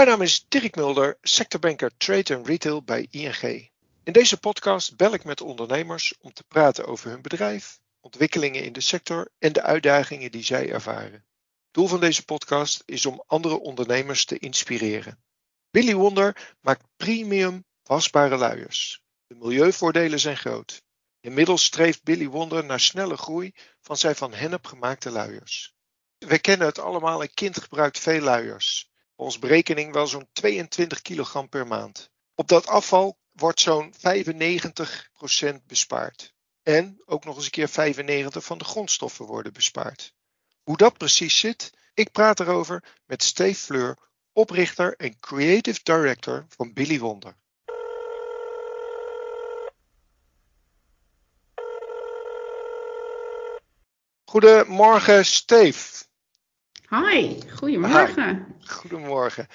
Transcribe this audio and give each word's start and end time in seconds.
Mijn 0.00 0.12
naam 0.12 0.22
is 0.22 0.44
Dirk 0.48 0.76
Mulder, 0.76 1.18
sectorbanker 1.22 1.90
Trade 1.96 2.42
Retail 2.42 2.82
bij 2.82 3.06
ING. 3.10 3.70
In 4.04 4.12
deze 4.12 4.38
podcast 4.38 4.96
bel 4.96 5.14
ik 5.14 5.24
met 5.24 5.40
ondernemers 5.40 6.14
om 6.20 6.32
te 6.32 6.44
praten 6.44 6.86
over 6.86 7.10
hun 7.10 7.22
bedrijf, 7.22 7.80
ontwikkelingen 8.00 8.64
in 8.64 8.72
de 8.72 8.80
sector 8.80 9.30
en 9.38 9.52
de 9.52 9.62
uitdagingen 9.62 10.30
die 10.30 10.44
zij 10.44 10.72
ervaren. 10.72 11.24
Doel 11.70 11.86
van 11.86 12.00
deze 12.00 12.24
podcast 12.24 12.82
is 12.86 13.06
om 13.06 13.22
andere 13.26 13.58
ondernemers 13.58 14.24
te 14.24 14.38
inspireren. 14.38 15.22
Billy 15.70 15.94
Wonder 15.94 16.54
maakt 16.60 16.84
premium 16.96 17.64
wasbare 17.82 18.36
luiers. 18.36 19.02
De 19.26 19.34
milieuvoordelen 19.34 20.20
zijn 20.20 20.36
groot. 20.36 20.82
Inmiddels 21.20 21.64
streeft 21.64 22.02
Billy 22.02 22.26
Wonder 22.26 22.64
naar 22.64 22.80
snelle 22.80 23.16
groei 23.16 23.54
van 23.80 23.96
zijn 23.96 24.16
van 24.16 24.32
hennep 24.32 24.66
gemaakte 24.66 25.10
luiers. 25.10 25.74
We 26.18 26.38
kennen 26.38 26.66
het 26.66 26.78
allemaal, 26.78 27.22
een 27.22 27.34
kind 27.34 27.60
gebruikt 27.60 27.98
veel 27.98 28.20
luiers. 28.20 28.89
Volgens 29.20 29.40
berekening 29.40 29.92
wel 29.92 30.06
zo'n 30.06 30.28
22 30.32 31.02
kilogram 31.02 31.48
per 31.48 31.66
maand. 31.66 32.10
Op 32.34 32.48
dat 32.48 32.66
afval 32.66 33.18
wordt 33.32 33.60
zo'n 33.60 33.94
95% 33.94 33.98
bespaard. 35.66 36.34
En 36.62 37.02
ook 37.04 37.24
nog 37.24 37.36
eens 37.36 37.44
een 37.44 37.50
keer 37.50 37.68
95% 37.68 37.72
van 38.30 38.58
de 38.58 38.64
grondstoffen 38.64 39.26
worden 39.26 39.52
bespaard. 39.52 40.14
Hoe 40.62 40.76
dat 40.76 40.98
precies 40.98 41.38
zit, 41.38 41.72
ik 41.94 42.10
praat 42.12 42.40
erover 42.40 42.84
met 43.06 43.22
Steve 43.22 43.60
Fleur, 43.60 43.98
oprichter 44.32 44.96
en 44.96 45.18
creative 45.18 45.80
director 45.82 46.46
van 46.48 46.72
Billy 46.72 46.98
Wonder. 46.98 47.36
Goedemorgen, 54.24 55.26
Steve. 55.26 56.04
Hi, 56.88 57.40
goedemorgen. 57.56 58.49
Goedemorgen. 58.70 59.46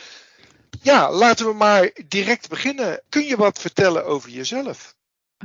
Ja, 0.82 1.12
laten 1.12 1.46
we 1.46 1.54
maar 1.54 1.92
direct 2.08 2.50
beginnen. 2.50 3.02
Kun 3.10 3.26
je 3.26 3.38
wat 3.38 3.60
vertellen 3.60 4.06
over 4.06 4.30
jezelf? 4.30 4.96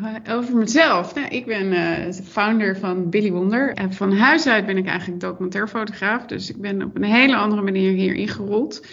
Uh, 0.01 0.37
over 0.37 0.57
mezelf. 0.57 1.15
Nou, 1.15 1.29
ik 1.29 1.47
ben 1.47 1.73
uh, 1.73 2.13
founder 2.25 2.79
van 2.79 3.11
Billy 3.11 3.31
Wonder. 3.31 3.75
En 3.75 3.95
van 3.95 4.17
huis 4.17 4.47
uit 4.47 4.67
ben 4.67 4.77
ik 4.77 4.87
eigenlijk 4.87 5.21
documentairfotograaf. 5.21 6.27
Dus 6.27 6.51
ik 6.51 6.61
ben 6.61 6.83
op 6.83 6.97
een 6.97 7.05
hele 7.05 7.37
andere 7.37 7.63
manier 7.63 7.93
hier 7.93 8.15
ingerold. 8.15 8.87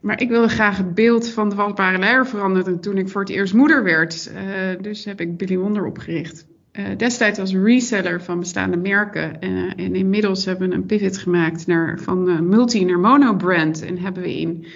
Maar 0.00 0.20
ik 0.20 0.28
wilde 0.28 0.48
graag 0.48 0.76
het 0.76 0.94
beeld 0.94 1.28
van 1.28 1.48
de 1.48 1.54
wasbare 1.54 1.98
leier 1.98 2.26
veranderen 2.26 2.80
toen 2.80 2.98
ik 2.98 3.08
voor 3.08 3.20
het 3.20 3.30
eerst 3.30 3.54
moeder 3.54 3.82
werd. 3.82 4.30
Uh, 4.34 4.82
dus 4.82 5.04
heb 5.04 5.20
ik 5.20 5.36
Billy 5.36 5.56
Wonder 5.56 5.86
opgericht. 5.86 6.46
Uh, 6.80 6.86
destijds 6.96 7.38
als 7.38 7.54
reseller 7.54 8.22
van 8.22 8.38
bestaande 8.38 8.76
merken. 8.76 9.36
Uh, 9.40 9.72
en 9.76 9.94
inmiddels 9.94 10.44
hebben 10.44 10.68
we 10.68 10.74
een 10.74 10.86
pivot 10.86 11.18
gemaakt 11.18 11.66
naar, 11.66 11.98
van 11.98 12.28
uh, 12.28 12.38
multi 12.38 12.84
naar 12.84 12.98
mono 12.98 13.34
brand. 13.34 13.82
En 13.82 13.98
hebben 13.98 14.22
we 14.22 14.40
in 14.40 14.66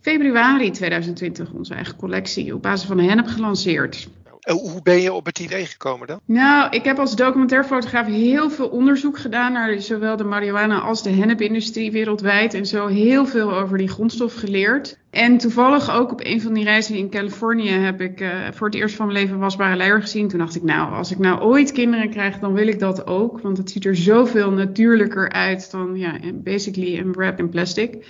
februari 0.00 0.70
2020 0.70 1.52
onze 1.52 1.74
eigen 1.74 1.96
collectie 1.96 2.54
op 2.54 2.62
basis 2.62 2.88
van 2.88 2.98
hennep 2.98 3.26
gelanceerd. 3.26 4.08
Hoe 4.50 4.82
ben 4.82 5.00
je 5.00 5.12
op 5.12 5.26
het 5.26 5.38
idee 5.38 5.66
gekomen 5.66 6.06
dan? 6.06 6.20
Nou, 6.24 6.70
ik 6.70 6.84
heb 6.84 6.98
als 6.98 7.16
documentairfotograaf 7.16 8.06
heel 8.06 8.50
veel 8.50 8.68
onderzoek 8.68 9.18
gedaan 9.18 9.52
naar 9.52 9.80
zowel 9.80 10.16
de 10.16 10.24
marihuana 10.24 10.80
als 10.80 11.02
de 11.02 11.10
hennepindustrie 11.10 11.92
wereldwijd. 11.92 12.54
En 12.54 12.66
zo 12.66 12.86
heel 12.86 13.26
veel 13.26 13.54
over 13.54 13.78
die 13.78 13.88
grondstof 13.88 14.34
geleerd. 14.34 14.98
En 15.10 15.38
toevallig 15.38 15.90
ook 15.90 16.12
op 16.12 16.20
een 16.24 16.40
van 16.40 16.52
die 16.52 16.64
reizen 16.64 16.96
in 16.96 17.10
Californië 17.10 17.70
heb 17.70 18.00
ik 18.00 18.20
uh, 18.20 18.30
voor 18.52 18.66
het 18.66 18.76
eerst 18.76 18.94
van 18.94 19.06
mijn 19.06 19.18
leven 19.18 19.38
wasbare 19.38 19.76
luier 19.76 20.00
gezien. 20.00 20.28
Toen 20.28 20.38
dacht 20.38 20.56
ik, 20.56 20.62
nou, 20.62 20.92
als 20.92 21.10
ik 21.10 21.18
nou 21.18 21.40
ooit 21.40 21.72
kinderen 21.72 22.10
krijg, 22.10 22.38
dan 22.38 22.52
wil 22.52 22.66
ik 22.66 22.78
dat 22.78 23.06
ook. 23.06 23.40
Want 23.40 23.58
het 23.58 23.70
ziet 23.70 23.84
er 23.84 23.96
zoveel 23.96 24.50
natuurlijker 24.50 25.32
uit 25.32 25.70
dan, 25.70 25.96
ja, 25.96 26.18
basically 26.34 26.98
een 26.98 27.12
wrap 27.12 27.38
in 27.38 27.48
plastic. 27.48 28.04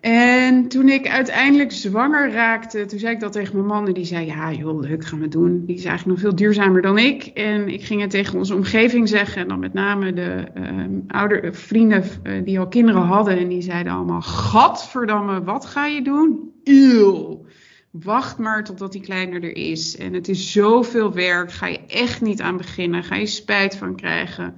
En 0.00 0.68
toen 0.68 0.88
ik 0.88 1.08
uiteindelijk 1.08 1.72
zwanger 1.72 2.32
raakte, 2.32 2.84
toen 2.84 2.98
zei 2.98 3.14
ik 3.14 3.20
dat 3.20 3.32
tegen 3.32 3.54
mijn 3.54 3.66
man. 3.66 3.86
En 3.86 3.92
die 3.92 4.04
zei, 4.04 4.26
ja 4.26 4.52
joh, 4.52 4.80
leuk, 4.80 5.04
gaan 5.04 5.20
we 5.20 5.28
doen. 5.28 5.64
Die 5.64 5.76
is 5.76 5.84
eigenlijk 5.84 6.18
nog 6.18 6.28
veel 6.28 6.38
duurzamer 6.38 6.82
dan 6.82 6.98
ik. 6.98 7.24
En 7.24 7.68
ik 7.68 7.84
ging 7.84 8.00
het 8.00 8.10
tegen 8.10 8.38
onze 8.38 8.54
omgeving 8.54 9.08
zeggen. 9.08 9.42
En 9.42 9.48
dan 9.48 9.58
met 9.58 9.72
name 9.72 10.12
de 10.12 10.44
uh, 10.56 10.84
ouder, 11.06 11.54
vrienden 11.54 12.04
uh, 12.22 12.44
die 12.44 12.58
al 12.58 12.68
kinderen 12.68 13.02
hadden. 13.02 13.38
En 13.38 13.48
die 13.48 13.62
zeiden 13.62 13.92
allemaal, 13.92 14.22
gadverdamme, 14.22 15.42
wat 15.42 15.66
ga 15.66 15.86
je 15.86 16.02
doen? 16.02 16.52
Eeuw. 16.64 17.44
Wacht 17.90 18.38
maar 18.38 18.64
totdat 18.64 18.92
die 18.92 19.00
kleiner 19.00 19.42
er 19.42 19.56
is. 19.56 19.96
En 19.96 20.12
het 20.12 20.28
is 20.28 20.52
zoveel 20.52 21.12
werk, 21.12 21.52
ga 21.52 21.66
je 21.66 21.80
echt 21.86 22.20
niet 22.20 22.40
aan 22.40 22.56
beginnen. 22.56 23.04
Ga 23.04 23.14
je 23.14 23.26
spijt 23.26 23.76
van 23.76 23.96
krijgen. 23.96 24.56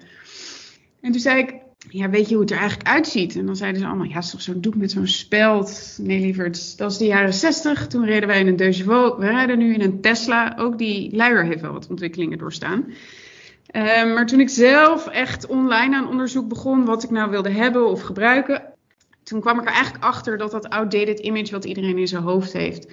En 1.00 1.12
toen 1.12 1.20
zei 1.20 1.38
ik, 1.38 1.54
ja, 1.88 2.10
weet 2.10 2.28
je 2.28 2.34
hoe 2.34 2.42
het 2.42 2.52
er 2.52 2.58
eigenlijk 2.58 2.88
uitziet? 2.88 3.36
En 3.36 3.46
dan 3.46 3.56
zeiden 3.56 3.80
ze 3.80 3.86
allemaal, 3.86 4.06
ja, 4.06 4.18
is 4.18 4.30
toch 4.30 4.42
zo'n 4.42 4.60
doek 4.60 4.74
met 4.74 4.90
zo'n 4.90 5.06
speld? 5.06 5.98
Nee, 6.00 6.20
lieverd, 6.20 6.78
dat 6.78 6.90
is 6.90 6.96
de 6.96 7.06
jaren 7.06 7.34
60. 7.34 7.86
Toen 7.86 8.04
reden 8.04 8.28
wij 8.28 8.40
in 8.40 8.46
een 8.46 8.56
Deux 8.56 8.84
We 8.84 9.14
rijden 9.18 9.58
nu 9.58 9.74
in 9.74 9.80
een 9.80 10.00
Tesla. 10.00 10.56
Ook 10.58 10.78
die 10.78 11.16
luier 11.16 11.44
heeft 11.44 11.60
wel 11.60 11.72
wat 11.72 11.88
ontwikkelingen 11.88 12.38
doorstaan. 12.38 12.84
Uh, 13.72 13.82
maar 14.14 14.26
toen 14.26 14.40
ik 14.40 14.48
zelf 14.48 15.06
echt 15.06 15.46
online 15.46 15.96
aan 15.96 16.08
onderzoek 16.08 16.48
begon 16.48 16.84
wat 16.84 17.02
ik 17.02 17.10
nou 17.10 17.30
wilde 17.30 17.50
hebben 17.50 17.88
of 17.88 18.00
gebruiken, 18.00 18.62
toen 19.22 19.40
kwam 19.40 19.60
ik 19.60 19.66
er 19.66 19.72
eigenlijk 19.72 20.04
achter 20.04 20.38
dat 20.38 20.50
dat 20.50 20.68
outdated 20.68 21.18
image 21.18 21.50
wat 21.50 21.64
iedereen 21.64 21.98
in 21.98 22.08
zijn 22.08 22.22
hoofd 22.22 22.52
heeft, 22.52 22.92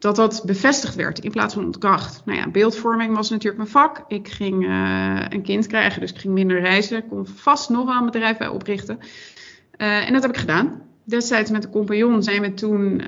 dat 0.00 0.16
dat 0.16 0.42
bevestigd 0.46 0.94
werd 0.94 1.18
in 1.18 1.30
plaats 1.30 1.54
van 1.54 1.64
ontkracht. 1.64 2.22
Nou 2.24 2.38
ja, 2.38 2.50
beeldvorming 2.50 3.16
was 3.16 3.30
natuurlijk 3.30 3.56
mijn 3.56 3.68
vak. 3.68 4.04
Ik 4.08 4.28
ging 4.28 4.64
uh, 4.64 5.20
een 5.28 5.42
kind 5.42 5.66
krijgen, 5.66 6.00
dus 6.00 6.10
ik 6.10 6.18
ging 6.18 6.34
minder 6.34 6.60
reizen. 6.60 7.08
Kon 7.08 7.26
vast 7.26 7.68
nog 7.68 7.84
wel 7.84 7.96
een 7.96 8.04
bedrijf 8.04 8.38
bij 8.38 8.48
oprichten. 8.48 8.98
Uh, 8.98 10.06
en 10.06 10.12
dat 10.12 10.22
heb 10.22 10.30
ik 10.30 10.40
gedaan. 10.40 10.82
Destijds 11.04 11.50
met 11.50 11.62
de 11.62 11.70
compagnon 11.70 12.22
zijn 12.22 12.42
we 12.42 12.54
toen 12.54 13.02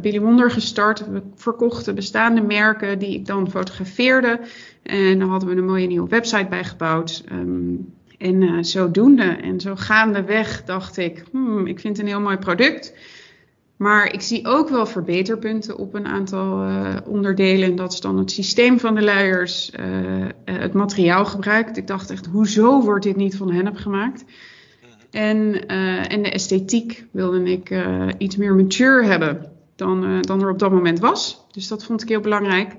Billy 0.00 0.20
Wonder 0.20 0.50
gestart. 0.50 1.10
We 1.10 1.22
verkochten 1.34 1.94
bestaande 1.94 2.40
merken 2.40 2.98
die 2.98 3.14
ik 3.14 3.26
dan 3.26 3.50
fotografeerde. 3.50 4.40
En 4.82 5.18
dan 5.18 5.28
hadden 5.28 5.48
we 5.48 5.56
een 5.56 5.64
mooie 5.64 5.86
nieuwe 5.86 6.08
website 6.08 6.46
bijgebouwd. 6.48 7.24
Um, 7.32 7.94
en 8.18 8.64
zodoende 8.64 9.22
en 9.22 9.60
zo 9.60 9.76
gaandeweg 9.76 10.64
dacht 10.64 10.96
ik, 10.96 11.24
hmm, 11.30 11.66
ik 11.66 11.80
vind 11.80 11.96
het 11.96 12.06
een 12.06 12.12
heel 12.12 12.20
mooi 12.20 12.36
product. 12.36 12.94
Maar 13.80 14.12
ik 14.12 14.20
zie 14.20 14.46
ook 14.46 14.68
wel 14.68 14.86
verbeterpunten 14.86 15.76
op 15.76 15.94
een 15.94 16.06
aantal 16.06 16.68
uh, 16.68 16.96
onderdelen. 17.04 17.68
En 17.68 17.76
dat 17.76 17.92
is 17.92 18.00
dan 18.00 18.18
het 18.18 18.30
systeem 18.30 18.78
van 18.78 18.94
de 18.94 19.02
luiers, 19.02 19.70
uh, 19.80 20.26
het 20.44 20.72
materiaal 20.72 21.24
gebruikt. 21.24 21.76
Ik 21.76 21.86
dacht 21.86 22.10
echt, 22.10 22.26
hoezo 22.26 22.82
wordt 22.82 23.04
dit 23.04 23.16
niet 23.16 23.36
van 23.36 23.52
hennep 23.52 23.76
gemaakt? 23.76 24.24
En, 25.10 25.36
uh, 25.72 26.12
en 26.12 26.22
de 26.22 26.30
esthetiek 26.30 27.04
wilde 27.10 27.42
ik 27.42 27.74
iets 28.18 28.36
meer 28.36 28.54
mature 28.54 29.04
hebben 29.04 29.52
dan, 29.76 30.20
dan 30.20 30.42
er 30.42 30.50
op 30.50 30.58
dat 30.58 30.70
moment 30.70 30.98
was. 30.98 31.46
Dus 31.50 31.68
dat 31.68 31.84
vond 31.84 32.02
ik 32.02 32.08
heel 32.08 32.20
belangrijk. 32.20 32.74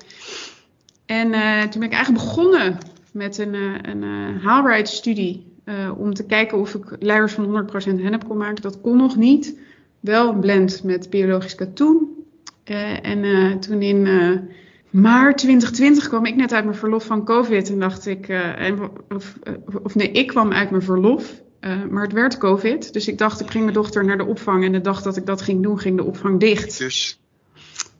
En 1.05 1.31
toen 1.69 1.79
ben 1.79 1.89
ik 1.89 1.93
eigenlijk 1.93 2.25
begonnen 2.25 2.77
met 3.11 3.37
een, 3.37 3.53
een 3.89 4.03
haalbaarheidsstudie. 4.41 5.45
om 5.97 6.13
te 6.13 6.25
kijken 6.25 6.57
of 6.57 6.73
ik 6.73 6.95
luiers 6.99 7.33
van 7.33 7.69
100% 7.69 8.01
hennep 8.01 8.27
kon 8.27 8.37
maken. 8.37 8.61
Dat 8.61 8.81
kon 8.81 8.97
nog 8.97 9.15
niet 9.15 9.69
wel 10.01 10.29
een 10.29 10.39
blend 10.39 10.83
met 10.83 11.09
biologisch 11.09 11.55
katoen. 11.55 12.09
Uh, 12.65 13.05
en 13.05 13.23
uh, 13.23 13.55
toen 13.55 13.81
in 13.81 14.05
uh, 14.05 14.37
maart 14.89 15.37
2020 15.37 16.07
kwam 16.07 16.25
ik 16.25 16.35
net 16.35 16.53
uit 16.53 16.65
mijn 16.65 16.77
verlof 16.77 17.05
van 17.05 17.25
COVID. 17.25 17.69
En 17.69 17.79
dacht 17.79 18.05
ik, 18.05 18.33
of, 19.09 19.35
of, 19.83 19.95
nee, 19.95 20.11
ik 20.11 20.27
kwam 20.27 20.51
uit 20.51 20.69
mijn 20.69 20.83
verlof. 20.83 21.41
maar 21.89 22.03
het 22.03 22.13
werd 22.13 22.37
COVID. 22.37 22.93
Dus 22.93 23.07
ik 23.07 23.17
dacht, 23.17 23.41
ik 23.41 23.49
ging 23.49 23.63
mijn 23.63 23.75
dochter 23.75 24.05
naar 24.05 24.17
de 24.17 24.25
opvang. 24.25 24.63
En 24.63 24.71
de 24.71 24.81
dag 24.81 25.01
dat 25.01 25.17
ik 25.17 25.25
dat 25.25 25.41
ging 25.41 25.63
doen, 25.63 25.79
ging 25.79 25.97
de 25.97 26.03
opvang 26.03 26.39
dicht. 26.39 26.77
Dus 26.77 27.19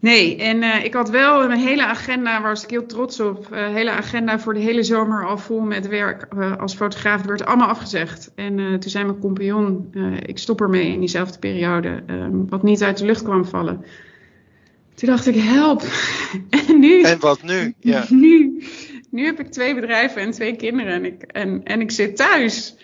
Nee, 0.01 0.35
en 0.35 0.63
uh, 0.63 0.83
ik 0.83 0.93
had 0.93 1.09
wel 1.09 1.43
een 1.43 1.57
hele 1.57 1.85
agenda, 1.85 2.41
waar 2.41 2.49
was 2.49 2.63
ik 2.63 2.69
heel 2.69 2.85
trots 2.85 3.19
op. 3.19 3.47
Een 3.51 3.69
uh, 3.69 3.75
hele 3.75 3.91
agenda 3.91 4.39
voor 4.39 4.53
de 4.53 4.59
hele 4.59 4.83
zomer 4.83 5.27
al 5.27 5.37
vol 5.37 5.59
met 5.59 5.87
werk 5.87 6.27
uh, 6.37 6.57
als 6.57 6.75
fotograaf. 6.75 7.17
Het 7.17 7.29
werd 7.29 7.45
allemaal 7.45 7.67
afgezegd. 7.67 8.31
En 8.35 8.79
toen 8.79 8.89
zei 8.89 9.05
mijn 9.05 9.19
compagnon, 9.19 9.93
ik 10.25 10.37
stop 10.37 10.61
ermee 10.61 10.91
in 10.91 10.99
diezelfde 10.99 11.39
periode, 11.39 12.03
wat 12.49 12.63
niet 12.63 12.83
uit 12.83 12.97
de 12.97 13.05
lucht 13.05 13.23
kwam 13.23 13.45
vallen. 13.45 13.85
Toen 14.93 15.09
dacht 15.09 15.27
ik, 15.27 15.35
help. 15.35 15.83
en 16.67 16.79
nu? 16.79 17.01
En 17.01 17.19
wat 17.19 17.43
nu? 17.43 17.73
Ja. 17.79 18.05
Nu, 18.09 18.63
nu 19.09 19.25
heb 19.25 19.39
ik 19.39 19.51
twee 19.51 19.75
bedrijven 19.75 20.21
en 20.21 20.31
twee 20.31 20.55
kinderen 20.55 20.93
en 20.93 21.05
ik, 21.05 21.21
en, 21.21 21.63
en 21.63 21.81
ik 21.81 21.91
zit 21.91 22.15
thuis. 22.15 22.75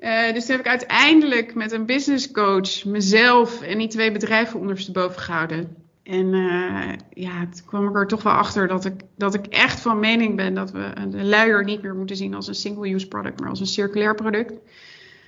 Uh, 0.00 0.32
dus 0.32 0.46
toen 0.46 0.56
heb 0.56 0.64
ik 0.64 0.70
uiteindelijk 0.70 1.54
met 1.54 1.72
een 1.72 1.86
business 1.86 2.30
coach 2.30 2.84
mezelf 2.84 3.62
en 3.62 3.78
die 3.78 3.88
twee 3.88 4.12
bedrijven 4.12 4.60
ondersteboven 4.60 5.20
gehouden. 5.20 5.76
En 6.10 6.34
uh, 6.34 6.92
ja, 7.14 7.40
toen 7.40 7.66
kwam 7.66 7.88
ik 7.88 7.94
er 7.94 8.06
toch 8.06 8.22
wel 8.22 8.32
achter 8.32 8.68
dat 8.68 8.84
ik, 8.84 8.94
dat 9.16 9.34
ik 9.34 9.46
echt 9.46 9.80
van 9.80 9.98
mening 9.98 10.36
ben 10.36 10.54
dat 10.54 10.70
we 10.70 10.92
de 11.10 11.24
luier 11.24 11.64
niet 11.64 11.82
meer 11.82 11.94
moeten 11.94 12.16
zien 12.16 12.34
als 12.34 12.48
een 12.48 12.54
single-use 12.54 13.08
product, 13.08 13.40
maar 13.40 13.48
als 13.48 13.60
een 13.60 13.66
circulair 13.66 14.14
product. 14.14 14.52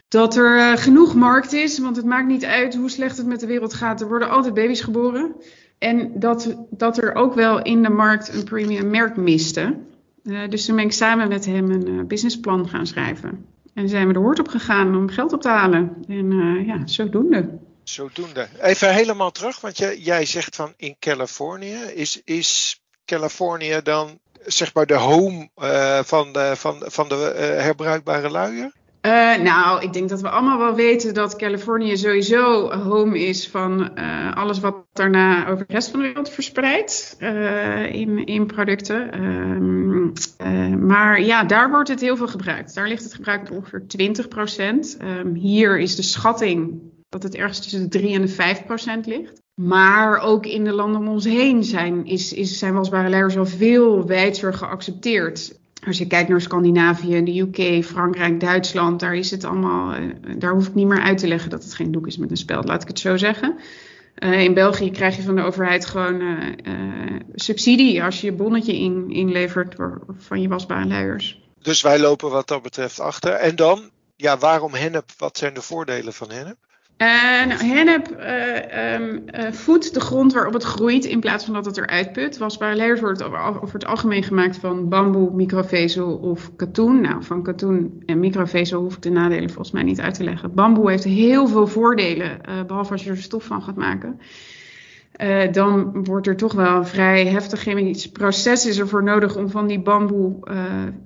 Dat 0.09 0.37
er 0.37 0.57
uh, 0.57 0.77
genoeg 0.77 1.15
markt 1.15 1.53
is, 1.53 1.79
want 1.79 1.97
het 1.97 2.05
maakt 2.05 2.27
niet 2.27 2.45
uit 2.45 2.75
hoe 2.75 2.91
slecht 2.91 3.17
het 3.17 3.27
met 3.27 3.41
de 3.41 3.47
wereld 3.47 3.75
gaat. 3.75 4.01
Er 4.01 4.09
worden 4.09 4.31
altijd 4.31 4.55
baby's 4.55 4.81
geboren. 4.81 5.35
En 5.79 6.13
dat, 6.15 6.57
dat 6.71 6.99
er 6.99 7.15
ook 7.15 7.35
wel 7.35 7.63
in 7.63 7.83
de 7.83 7.91
markt 7.91 8.35
een 8.35 8.45
premium 8.45 8.91
merk 8.91 9.17
miste. 9.17 9.77
Uh, 10.25 10.49
dus 10.49 10.65
toen 10.65 10.77
ben 10.77 10.85
ik 10.85 10.93
samen 10.93 11.29
met 11.29 11.47
hem 11.47 11.71
een 11.71 12.07
businessplan 12.07 12.69
gaan 12.69 12.87
schrijven. 12.87 13.45
En 13.75 13.89
zijn 13.89 14.07
we 14.07 14.13
de 14.13 14.19
hoort 14.19 14.39
op 14.39 14.49
gegaan 14.49 14.97
om 14.97 15.09
geld 15.09 15.33
op 15.33 15.41
te 15.41 15.49
halen. 15.49 15.93
En 16.09 16.33
ja, 16.67 16.87
zodoende. 16.87 17.49
Zodoende. 17.85 18.49
Even 18.61 18.95
helemaal 18.95 19.31
terug, 19.31 19.61
want 19.61 19.77
jij, 19.99 20.25
zegt 20.25 20.57
van 20.57 20.75
in 20.77 20.97
Californië. 20.99 21.79
Is, 21.95 22.21
is 22.25 22.81
Californië 23.05 23.81
dan 23.83 24.19
zeg 24.45 24.75
maar 24.75 24.87
de 24.87 24.95
home 24.95 25.49
uh, 25.57 25.99
van 26.03 26.33
de, 26.33 26.53
van, 26.57 26.83
van 26.87 27.09
de 27.09 27.33
uh, 27.35 27.63
herbruikbare 27.63 28.31
luier? 28.31 28.73
Uh, 29.07 29.37
nou, 29.37 29.83
ik 29.83 29.93
denk 29.93 30.09
dat 30.09 30.21
we 30.21 30.29
allemaal 30.29 30.59
wel 30.59 30.75
weten 30.75 31.15
dat 31.15 31.37
Californië 31.37 31.97
sowieso 31.97 32.71
home 32.71 33.19
is 33.19 33.49
van 33.49 33.95
alles 34.35 34.61
wat 34.61 34.75
daarna 34.93 35.49
over 35.49 35.67
de 35.67 35.73
rest 35.73 35.91
van 35.91 36.01
de 36.01 36.07
wereld 36.07 36.31
verspreidt 36.31 37.17
in, 37.91 38.25
in 38.27 38.47
producten. 38.47 39.25
Um, 39.25 40.13
maar 40.87 41.21
ja, 41.21 41.45
daar 41.45 41.71
wordt 41.71 41.89
het 41.89 42.01
heel 42.01 42.17
veel 42.17 42.29
gebruikt. 42.29 42.75
Daar 42.75 42.89
ligt 42.89 43.03
het 43.03 43.15
gebruik 43.15 43.51
op 43.51 43.57
ongeveer 43.57 43.85
20 43.87 44.29
procent. 44.29 44.97
Um, 45.03 45.35
hier 45.35 45.79
is 45.81 45.97
de 45.97 46.03
schatting 46.03 46.81
dat 47.13 47.23
het 47.23 47.35
ergens 47.35 47.61
tussen 47.61 47.83
de 47.83 47.89
3 47.89 48.15
en 48.15 48.21
de 48.21 48.29
5 48.29 48.65
procent 48.65 49.07
ligt. 49.07 49.43
Maar 49.55 50.19
ook 50.19 50.47
in 50.47 50.65
de 50.65 50.73
landen 50.73 51.01
om 51.01 51.09
ons 51.09 51.25
heen 51.25 51.65
zijn, 51.65 52.07
is, 52.07 52.29
zijn 52.31 52.75
wasbare 52.75 53.09
luiers 53.09 53.37
al 53.37 53.47
veel 53.47 54.07
wijdser 54.07 54.55
geaccepteerd. 54.55 55.59
Als 55.87 55.99
je 55.99 56.07
kijkt 56.07 56.29
naar 56.29 56.41
Scandinavië, 56.41 57.25
de 57.25 57.39
UK, 57.39 57.85
Frankrijk, 57.85 58.41
Duitsland, 58.41 59.01
daar 59.01 59.15
is 59.15 59.31
het 59.31 59.45
allemaal. 59.45 59.95
Uh, 59.95 60.15
daar 60.39 60.53
hoef 60.53 60.67
ik 60.67 60.75
niet 60.75 60.87
meer 60.87 61.01
uit 61.01 61.19
te 61.19 61.27
leggen 61.27 61.51
dat 61.51 61.63
het 61.63 61.75
geen 61.75 61.93
doek 61.93 62.07
is 62.07 62.17
met 62.17 62.31
een 62.31 62.37
speld, 62.37 62.69
laat 62.69 62.83
ik 62.83 62.89
het 62.89 62.99
zo 62.99 63.17
zeggen. 63.17 63.59
Uh, 64.19 64.43
in 64.43 64.55
België 64.55 64.91
krijg 64.91 65.17
je 65.17 65.23
van 65.23 65.37
de 65.37 65.43
overheid 65.43 65.87
gewoon 65.87 66.21
uh, 66.21 67.21
subsidie 67.35 68.03
als 68.03 68.21
je 68.21 68.27
je 68.27 68.33
bonnetje 68.33 68.77
in, 68.79 69.11
inlevert 69.11 69.75
van 70.17 70.41
je 70.41 70.49
wasbare 70.49 70.87
luiers. 70.87 71.41
Dus 71.63 71.83
wij 71.83 71.99
lopen 71.99 72.31
wat 72.31 72.49
dat 72.49 72.63
betreft 72.63 73.01
achter. 73.01 73.33
En 73.33 73.57
dan, 73.57 73.91
ja, 74.17 74.39
waarom 74.39 74.75
hennep? 74.75 75.11
Wat 75.19 75.39
zijn 75.39 75.55
de 75.55 75.63
voordelen 75.63 76.13
van 76.13 76.31
hennep? 76.31 76.57
Nou, 77.47 77.65
hennep 77.65 78.17
uh, 78.21 78.95
um, 78.95 79.25
uh, 79.35 79.53
voedt 79.53 79.95
de 79.95 80.01
grond 80.01 80.33
waarop 80.33 80.53
het 80.53 80.63
groeit 80.63 81.05
in 81.05 81.21
plaats 81.21 81.45
van 81.45 81.55
dat 81.55 81.65
het 81.65 81.77
eruit 81.77 82.13
put. 82.13 82.39
Layers 82.59 83.01
wordt 83.01 83.23
over, 83.23 83.39
over, 83.39 83.73
het 83.73 83.87
algemeen 83.87 84.23
gemaakt 84.23 84.57
van 84.57 84.89
bamboe, 84.89 85.35
microvezel 85.35 86.17
of 86.17 86.57
katoen. 86.57 87.01
Nou, 87.01 87.23
van 87.23 87.43
katoen 87.43 88.03
en 88.07 88.21
microvezel 88.21 88.81
hoef 88.81 88.97
ik 88.97 89.03
de 89.03 89.11
nadelen 89.11 89.49
volgens 89.49 89.71
mij 89.71 89.83
niet 89.83 90.01
uit 90.01 90.15
te 90.15 90.25
leggen. 90.25 90.55
Bamboe 90.55 90.91
heeft 90.91 91.05
heel 91.05 91.47
veel 91.47 91.67
voordelen, 91.67 92.41
behalve 92.67 92.93
als 92.93 93.05
je 93.05 93.11
er 93.11 93.17
stof 93.17 93.45
van 93.45 93.63
gaat 93.63 93.77
maken. 93.77 94.21
dan 95.53 96.05
wordt 96.05 96.27
er 96.27 96.37
toch 96.37 96.53
wel 96.53 96.77
een 96.77 96.87
vrij 96.87 97.27
heftig 97.27 97.61
chemisch 97.61 98.11
proces 98.11 98.67
is 98.67 98.79
er 98.79 98.89
voor 98.89 99.03
nodig 99.03 99.37
om 99.37 99.51
van 99.51 99.67
die 99.67 99.81
bamboe 99.81 100.37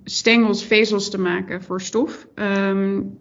stengels 0.05 0.65
vezels 0.65 1.11
te 1.11 1.21
maken 1.21 1.63
voor 1.63 1.81
stof. 1.81 2.27
Um, 2.35 3.19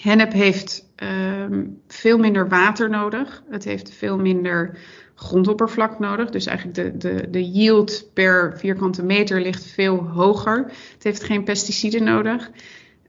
Hennep 0.00 0.32
heeft 0.32 0.84
um, 0.96 1.80
veel 1.88 2.18
minder 2.18 2.48
water 2.48 2.90
nodig. 2.90 3.42
Het 3.50 3.64
heeft 3.64 3.90
veel 3.90 4.18
minder 4.18 4.78
grondoppervlak 5.14 5.98
nodig. 5.98 6.30
Dus 6.30 6.46
eigenlijk 6.46 6.76
de, 6.76 6.96
de, 6.96 7.30
de 7.30 7.50
yield 7.50 8.10
per 8.12 8.54
vierkante 8.58 9.02
meter 9.02 9.40
ligt 9.40 9.66
veel 9.66 9.96
hoger. 9.96 10.56
Het 10.92 11.04
heeft 11.04 11.24
geen 11.24 11.44
pesticiden 11.44 12.04
nodig. 12.04 12.50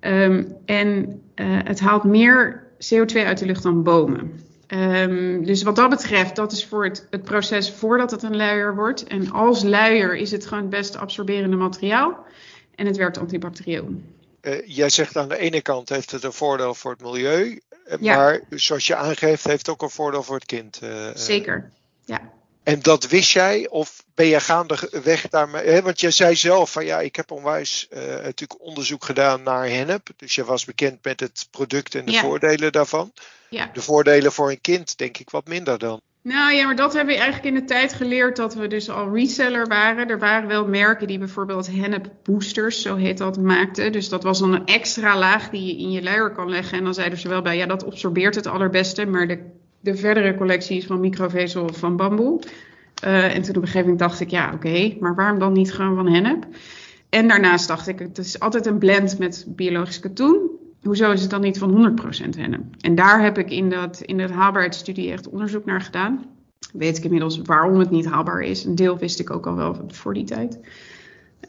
Um, 0.01 0.55
en 0.65 1.21
uh, 1.35 1.45
het 1.63 1.79
haalt 1.79 2.03
meer 2.03 2.63
CO2 2.73 3.17
uit 3.25 3.37
de 3.37 3.45
lucht 3.45 3.63
dan 3.63 3.83
bomen. 3.83 4.31
Um, 4.67 5.45
dus 5.45 5.63
wat 5.63 5.75
dat 5.75 5.89
betreft, 5.89 6.35
dat 6.35 6.51
is 6.51 6.65
voor 6.65 6.83
het, 6.83 7.07
het 7.09 7.23
proces 7.23 7.71
voordat 7.71 8.11
het 8.11 8.23
een 8.23 8.35
luier 8.35 8.75
wordt. 8.75 9.03
En 9.03 9.31
als 9.31 9.63
luier 9.63 10.15
is 10.15 10.31
het 10.31 10.45
gewoon 10.45 10.63
het 10.63 10.71
best 10.71 10.97
absorberende 10.97 11.55
materiaal. 11.55 12.25
En 12.75 12.85
het 12.85 12.97
werkt 12.97 13.17
antibacterieel. 13.17 13.89
Uh, 14.49 14.61
jij 14.65 14.89
zegt 14.89 15.17
aan 15.17 15.29
de 15.29 15.37
ene 15.37 15.61
kant 15.61 15.89
heeft 15.89 16.11
het 16.11 16.23
een 16.23 16.33
voordeel 16.33 16.75
voor 16.75 16.91
het 16.91 17.01
milieu, 17.01 17.61
ja. 17.99 18.15
maar 18.15 18.41
zoals 18.49 18.87
je 18.87 18.95
aangeeft, 18.95 19.43
heeft 19.43 19.65
het 19.65 19.69
ook 19.69 19.81
een 19.81 19.89
voordeel 19.89 20.23
voor 20.23 20.35
het 20.35 20.45
kind. 20.45 20.79
Uh, 20.83 21.09
Zeker, 21.13 21.71
ja. 22.05 22.31
En 22.63 22.81
dat 22.81 23.07
wist 23.07 23.31
jij, 23.31 23.67
of 23.69 24.03
ben 24.13 24.25
je 24.25 24.39
gaandeweg 24.39 25.27
daarmee? 25.29 25.65
Hè? 25.67 25.81
Want 25.81 25.99
je 25.99 26.11
zei 26.11 26.35
zelf 26.35 26.71
van 26.71 26.85
ja, 26.85 26.99
ik 26.99 27.15
heb 27.15 27.31
onwijs 27.31 27.87
natuurlijk 28.23 28.61
onderzoek 28.61 29.05
gedaan 29.05 29.43
naar 29.43 29.67
hennep. 29.67 30.09
Dus 30.15 30.35
je 30.35 30.43
was 30.43 30.65
bekend 30.65 31.03
met 31.03 31.19
het 31.19 31.47
product 31.51 31.95
en 31.95 32.05
de 32.05 32.11
ja. 32.11 32.21
voordelen 32.21 32.71
daarvan. 32.71 33.13
Ja. 33.49 33.69
De 33.73 33.81
voordelen 33.81 34.31
voor 34.31 34.49
een 34.49 34.61
kind, 34.61 34.97
denk 34.97 35.17
ik, 35.17 35.29
wat 35.29 35.47
minder 35.47 35.77
dan. 35.77 36.01
Nou 36.21 36.53
ja, 36.53 36.65
maar 36.65 36.75
dat 36.75 36.93
hebben 36.93 37.13
we 37.13 37.21
eigenlijk 37.21 37.55
in 37.55 37.61
de 37.61 37.67
tijd 37.67 37.93
geleerd 37.93 38.35
dat 38.35 38.55
we 38.55 38.67
dus 38.67 38.89
al 38.89 39.13
reseller 39.13 39.67
waren. 39.67 40.09
Er 40.09 40.19
waren 40.19 40.47
wel 40.47 40.67
merken 40.67 41.07
die 41.07 41.17
bijvoorbeeld 41.17 41.67
hennep 41.67 42.11
boosters, 42.23 42.81
zo 42.81 42.95
heet 42.95 43.17
dat, 43.17 43.39
maakten. 43.39 43.91
Dus 43.91 44.09
dat 44.09 44.23
was 44.23 44.39
dan 44.39 44.53
een 44.53 44.65
extra 44.65 45.17
laag 45.17 45.49
die 45.49 45.65
je 45.65 45.83
in 45.83 45.91
je 45.91 46.03
luier 46.03 46.31
kan 46.31 46.49
leggen. 46.49 46.77
En 46.77 46.83
dan 46.83 46.93
zeiden 46.93 47.19
ze 47.19 47.27
wel 47.27 47.41
bij, 47.41 47.57
ja, 47.57 47.65
dat 47.65 47.85
absorbeert 47.85 48.35
het 48.35 48.47
allerbeste. 48.47 49.05
Maar 49.05 49.27
de, 49.27 49.39
de 49.79 49.95
verdere 49.95 50.35
collectie 50.35 50.77
is 50.77 50.85
van 50.85 50.99
microvezel 50.99 51.73
van 51.73 51.95
bamboe. 51.95 52.41
Uh, 53.05 53.35
en 53.35 53.41
toen 53.41 53.55
op 53.55 53.61
een 53.61 53.67
gegeven 53.67 53.81
moment 53.81 53.99
dacht 53.99 54.19
ik, 54.19 54.29
ja, 54.29 54.53
oké, 54.53 54.95
maar 54.99 55.15
waarom 55.15 55.39
dan 55.39 55.53
niet 55.53 55.73
gewoon 55.73 55.95
van 55.95 56.13
hennep? 56.13 56.45
En 57.09 57.27
daarnaast 57.27 57.67
dacht 57.67 57.87
ik, 57.87 57.99
het 57.99 58.17
is 58.17 58.39
altijd 58.39 58.65
een 58.65 58.77
blend 58.77 59.19
met 59.19 59.45
biologisch 59.47 59.99
katoen 59.99 60.58
hoezo 60.83 61.11
is 61.11 61.21
het 61.21 61.29
dan 61.29 61.41
niet 61.41 61.57
van 61.57 61.97
100% 61.99 62.29
hennep? 62.37 62.63
En 62.79 62.95
daar 62.95 63.21
heb 63.21 63.37
ik 63.37 63.51
in 63.51 63.69
dat, 63.69 64.01
in 64.01 64.17
dat 64.17 64.29
haalbaarheidsstudie 64.29 65.11
echt 65.11 65.29
onderzoek 65.29 65.65
naar 65.65 65.81
gedaan. 65.81 66.37
Weet 66.73 66.97
ik 66.97 67.03
inmiddels 67.03 67.37
waarom 67.37 67.79
het 67.79 67.89
niet 67.89 68.05
haalbaar 68.05 68.41
is. 68.41 68.63
Een 68.63 68.75
deel 68.75 68.97
wist 68.97 69.19
ik 69.19 69.29
ook 69.29 69.47
al 69.47 69.55
wel 69.55 69.83
voor 69.87 70.13
die 70.13 70.23
tijd. 70.23 70.59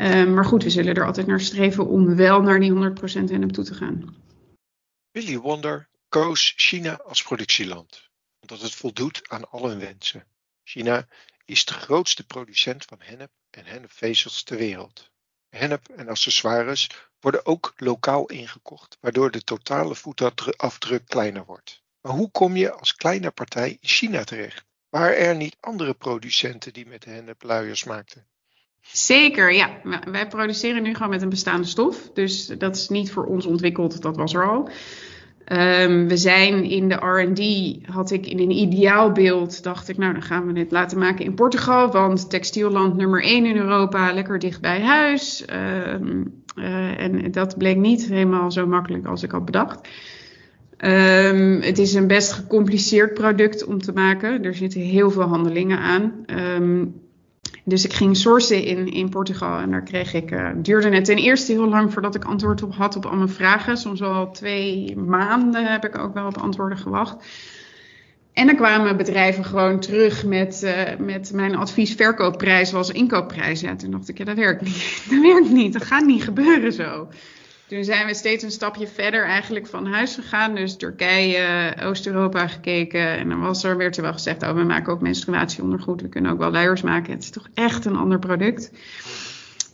Uh, 0.01 0.27
maar 0.27 0.45
goed, 0.45 0.63
we 0.63 0.71
zullen 0.71 0.95
er 0.95 1.07
altijd 1.07 1.27
naar 1.27 1.41
streven 1.41 1.87
om 1.87 2.17
wel 2.17 2.43
naar 2.43 2.61
die 2.61 2.73
100% 2.73 2.75
hennep 3.31 3.51
toe 3.51 3.65
te 3.65 3.75
gaan. 3.75 4.15
Willy 5.11 5.39
Wonder 5.39 5.89
koos 6.09 6.53
China 6.57 6.97
als 6.97 7.23
productieland, 7.23 8.11
omdat 8.41 8.61
het 8.61 8.75
voldoet 8.75 9.21
aan 9.29 9.51
al 9.51 9.69
hun 9.69 9.79
wensen. 9.79 10.25
China 10.65 11.09
is 11.45 11.65
de 11.65 11.73
grootste 11.73 12.27
producent 12.27 12.85
van 12.85 12.99
hennep 13.01 13.31
en 13.51 13.65
hennepvezels 13.65 14.43
ter 14.43 14.57
wereld. 14.57 15.10
Hennep 15.51 15.89
en 15.97 16.09
accessoires 16.09 16.91
worden 17.21 17.47
ook 17.47 17.73
lokaal 17.77 18.27
ingekocht, 18.27 18.99
waardoor 19.01 19.31
de 19.31 19.45
totale 19.45 19.95
voetafdruk 19.95 21.07
kleiner 21.07 21.45
wordt. 21.45 21.83
Maar 22.01 22.13
hoe 22.13 22.31
kom 22.31 22.57
je 22.57 22.73
als 22.73 22.95
kleine 22.95 23.31
partij 23.31 23.71
in 23.71 23.89
China 23.89 24.25
terecht? 24.25 24.65
Waren 24.89 25.17
er 25.17 25.37
niet 25.37 25.57
andere 25.61 25.95
producenten 25.95 26.73
die 26.73 26.87
met 26.87 27.05
hennepluiers 27.05 27.85
maakten? 27.85 28.27
Zeker, 28.83 29.53
ja. 29.53 29.81
Wij 30.05 30.29
produceren 30.29 30.83
nu 30.83 30.95
gewoon 30.95 31.11
met 31.11 31.23
een 31.23 31.29
bestaande 31.29 31.67
stof. 31.67 32.11
Dus 32.13 32.47
dat 32.47 32.77
is 32.77 32.89
niet 32.89 33.13
voor 33.13 33.27
ons 33.27 33.47
ontwikkeld, 33.47 34.03
dat 34.03 34.17
was 34.17 34.35
er 34.35 34.49
al. 34.49 34.71
Um, 35.53 36.09
we 36.09 36.17
zijn 36.17 36.65
in 36.65 36.89
de 36.89 36.95
RD, 36.95 37.77
had 37.93 38.11
ik 38.11 38.27
in 38.27 38.39
een 38.39 38.51
ideaalbeeld, 38.51 39.63
dacht 39.63 39.89
ik, 39.89 39.97
nou 39.97 40.13
dan 40.13 40.23
gaan 40.23 40.47
we 40.47 40.53
dit 40.53 40.71
laten 40.71 40.99
maken 40.99 41.25
in 41.25 41.35
Portugal, 41.35 41.91
want 41.91 42.31
textielland 42.31 42.97
nummer 42.97 43.23
1 43.23 43.47
in 43.47 43.57
Europa, 43.57 44.13
lekker 44.13 44.39
dicht 44.39 44.61
bij 44.61 44.81
huis. 44.81 45.45
Um, 45.93 46.43
uh, 46.57 47.01
en 47.01 47.31
dat 47.31 47.59
bleek 47.59 47.77
niet 47.77 48.07
helemaal 48.07 48.53
zo 48.53 48.67
makkelijk 48.67 49.07
als 49.07 49.23
ik 49.23 49.31
had 49.31 49.45
bedacht. 49.45 49.89
Um, 50.79 51.61
het 51.61 51.79
is 51.79 51.95
een 51.95 52.07
best 52.07 52.33
gecompliceerd 52.33 53.15
product 53.15 53.65
om 53.65 53.79
te 53.79 53.93
maken. 53.93 54.45
Er 54.45 54.55
zitten 54.55 54.81
heel 54.81 55.11
veel 55.11 55.23
handelingen 55.23 55.79
aan. 55.79 56.25
Dus 57.65 57.85
ik 57.85 57.93
ging 57.93 58.17
sourcen 58.17 58.65
in, 58.65 58.87
in 58.87 59.09
Portugal 59.09 59.59
en 59.59 59.71
daar 59.71 59.83
kreeg 59.83 60.15
ik, 60.15 60.31
uh, 60.31 60.49
duurde 60.57 60.89
het 60.89 61.05
ten 61.05 61.17
eerste 61.17 61.53
heel 61.53 61.69
lang 61.69 61.93
voordat 61.93 62.15
ik 62.15 62.25
antwoord 62.25 62.63
op 62.63 62.75
had 62.75 62.97
op 62.97 63.07
al 63.07 63.17
mijn 63.17 63.29
vragen. 63.29 63.77
Soms 63.77 64.01
wel 64.01 64.31
twee 64.31 64.97
maanden 64.97 65.67
heb 65.67 65.85
ik 65.85 65.99
ook 65.99 66.15
wel 66.15 66.27
op 66.27 66.39
antwoorden 66.39 66.79
gewacht. 66.79 67.17
En 68.33 68.47
dan 68.47 68.57
kwamen 68.57 68.97
bedrijven 68.97 69.45
gewoon 69.45 69.81
terug 69.81 70.25
met, 70.25 70.63
uh, 70.65 70.99
met 70.99 71.33
mijn 71.35 71.57
advies-verkoopprijs 71.57 72.73
was 72.73 72.91
inkoopprijs. 72.91 73.61
Ja, 73.61 73.77
toen 73.77 73.91
dacht 73.91 74.09
ik, 74.09 74.19
ja, 74.19 74.25
dat 74.25 74.37
werkt 74.37 74.63
niet. 74.63 75.03
Dat 75.11 75.21
werkt 75.21 75.51
niet, 75.51 75.73
dat 75.73 75.85
gaat 75.85 76.05
niet 76.05 76.23
gebeuren 76.23 76.73
zo. 76.73 77.09
Toen 77.71 77.85
zijn 77.85 78.07
we 78.07 78.15
steeds 78.15 78.45
een 78.45 78.51
stapje 78.51 78.87
verder 78.87 79.25
eigenlijk 79.25 79.67
van 79.67 79.87
huis 79.87 80.15
gegaan. 80.15 80.55
Dus 80.55 80.77
Turkije, 80.77 81.75
Oost-Europa 81.83 82.49
gekeken. 82.49 83.19
En 83.19 83.29
dan 83.29 83.41
was 83.41 83.65
er, 83.65 83.77
werd 83.77 83.97
er 83.97 84.03
wel 84.03 84.13
gezegd, 84.13 84.43
oh, 84.43 84.53
we 84.53 84.63
maken 84.63 84.93
ook 84.93 85.01
menstruatieondergoed. 85.01 86.01
We 86.01 86.09
kunnen 86.09 86.33
ook 86.33 86.39
wel 86.39 86.51
luiers 86.51 86.83
maken. 86.83 87.13
Het 87.13 87.23
is 87.23 87.31
toch 87.31 87.49
echt 87.55 87.85
een 87.85 87.97
ander 87.97 88.19
product. 88.19 88.73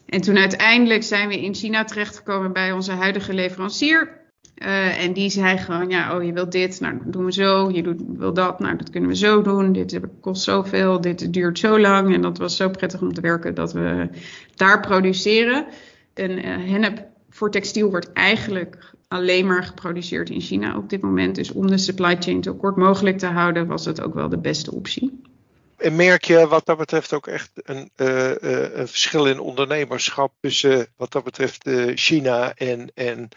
En 0.06 0.20
toen 0.20 0.38
uiteindelijk 0.38 1.02
zijn 1.02 1.28
we 1.28 1.40
in 1.40 1.54
China 1.54 1.84
terechtgekomen 1.84 2.52
bij 2.52 2.72
onze 2.72 2.92
huidige 2.92 3.34
leverancier. 3.34 4.24
Uh, 4.56 5.02
en 5.04 5.12
die 5.12 5.30
zei 5.30 5.58
gewoon, 5.58 5.90
ja, 5.90 6.16
oh, 6.16 6.24
je 6.24 6.32
wilt 6.32 6.52
dit, 6.52 6.80
nou, 6.80 6.98
doen 7.04 7.24
we 7.24 7.32
zo. 7.32 7.70
Je 7.70 7.82
doet, 7.82 8.02
wil 8.16 8.32
dat, 8.32 8.60
nou, 8.60 8.76
dat 8.76 8.90
kunnen 8.90 9.10
we 9.10 9.16
zo 9.16 9.42
doen. 9.42 9.72
Dit 9.72 10.00
kost 10.20 10.42
zoveel, 10.42 11.00
dit 11.00 11.32
duurt 11.32 11.58
zo 11.58 11.78
lang. 11.80 12.14
En 12.14 12.20
dat 12.20 12.38
was 12.38 12.56
zo 12.56 12.68
prettig 12.68 13.00
om 13.00 13.14
te 13.14 13.20
werken 13.20 13.54
dat 13.54 13.72
we 13.72 14.08
daar 14.54 14.80
produceren. 14.80 15.66
En 16.14 16.30
uh, 16.30 16.44
hennep 16.44 17.14
voor 17.36 17.50
textiel 17.50 17.90
wordt 17.90 18.12
eigenlijk 18.12 18.92
alleen 19.08 19.46
maar 19.46 19.64
geproduceerd 19.64 20.30
in 20.30 20.40
China 20.40 20.76
op 20.76 20.90
dit 20.90 21.00
moment. 21.00 21.34
Dus 21.34 21.52
om 21.52 21.66
de 21.66 21.78
supply 21.78 22.16
chain 22.20 22.42
zo 22.42 22.54
kort 22.54 22.76
mogelijk 22.76 23.18
te 23.18 23.26
houden, 23.26 23.66
was 23.66 23.84
het 23.84 24.02
ook 24.02 24.14
wel 24.14 24.28
de 24.28 24.38
beste 24.38 24.74
optie. 24.74 25.20
En 25.76 25.96
merk 25.96 26.24
je 26.24 26.46
wat 26.46 26.66
dat 26.66 26.78
betreft 26.78 27.12
ook 27.12 27.26
echt 27.26 27.50
een, 27.54 27.90
uh, 27.96 28.30
uh, 28.30 28.76
een 28.76 28.88
verschil 28.88 29.26
in 29.26 29.40
ondernemerschap 29.40 30.32
tussen 30.40 30.86
wat 30.96 31.12
dat 31.12 31.24
betreft 31.24 31.70
China 31.94 32.54
en, 32.54 32.90
en 32.94 33.28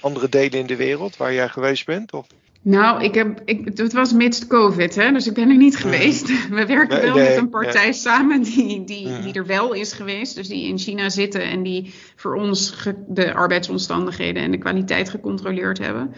andere 0.00 0.28
delen 0.28 0.58
in 0.58 0.66
de 0.66 0.76
wereld 0.76 1.16
waar 1.16 1.32
jij 1.32 1.48
geweest 1.48 1.86
bent? 1.86 2.12
Of? 2.12 2.26
Nou, 2.66 3.04
ik 3.04 3.14
heb, 3.14 3.42
ik, 3.44 3.78
het 3.78 3.92
was 3.92 4.12
midst 4.12 4.46
COVID, 4.46 4.94
hè, 4.94 5.12
dus 5.12 5.26
ik 5.26 5.34
ben 5.34 5.50
er 5.50 5.56
niet 5.56 5.76
geweest. 5.76 6.26
We 6.48 6.66
werken 6.66 7.02
wel 7.02 7.16
met 7.16 7.36
een 7.36 7.48
partij 7.48 7.92
samen 7.92 8.42
die, 8.42 8.84
die, 8.84 9.20
die 9.20 9.32
er 9.32 9.46
wel 9.46 9.72
is 9.72 9.92
geweest. 9.92 10.34
Dus 10.34 10.48
die 10.48 10.68
in 10.68 10.78
China 10.78 11.08
zitten 11.08 11.42
en 11.42 11.62
die 11.62 11.94
voor 12.16 12.34
ons 12.34 12.88
de 13.08 13.34
arbeidsomstandigheden 13.34 14.42
en 14.42 14.50
de 14.50 14.58
kwaliteit 14.58 15.08
gecontroleerd 15.08 15.78
hebben. 15.78 16.14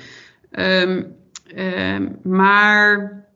Um, 0.51 1.15
um, 1.57 2.19
maar 2.23 3.27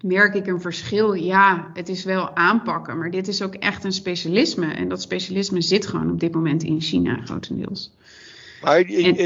merk 0.00 0.34
ik 0.34 0.46
een 0.46 0.60
verschil? 0.60 1.12
Ja, 1.12 1.70
het 1.74 1.88
is 1.88 2.04
wel 2.04 2.36
aanpakken, 2.36 2.98
maar 2.98 3.10
dit 3.10 3.28
is 3.28 3.42
ook 3.42 3.54
echt 3.54 3.84
een 3.84 3.92
specialisme. 3.92 4.66
En 4.66 4.88
dat 4.88 5.02
specialisme 5.02 5.60
zit 5.60 5.86
gewoon 5.86 6.10
op 6.10 6.20
dit 6.20 6.34
moment 6.34 6.62
in 6.62 6.80
China 6.80 7.20
grotendeels. 7.24 7.94
Maar 8.64 8.84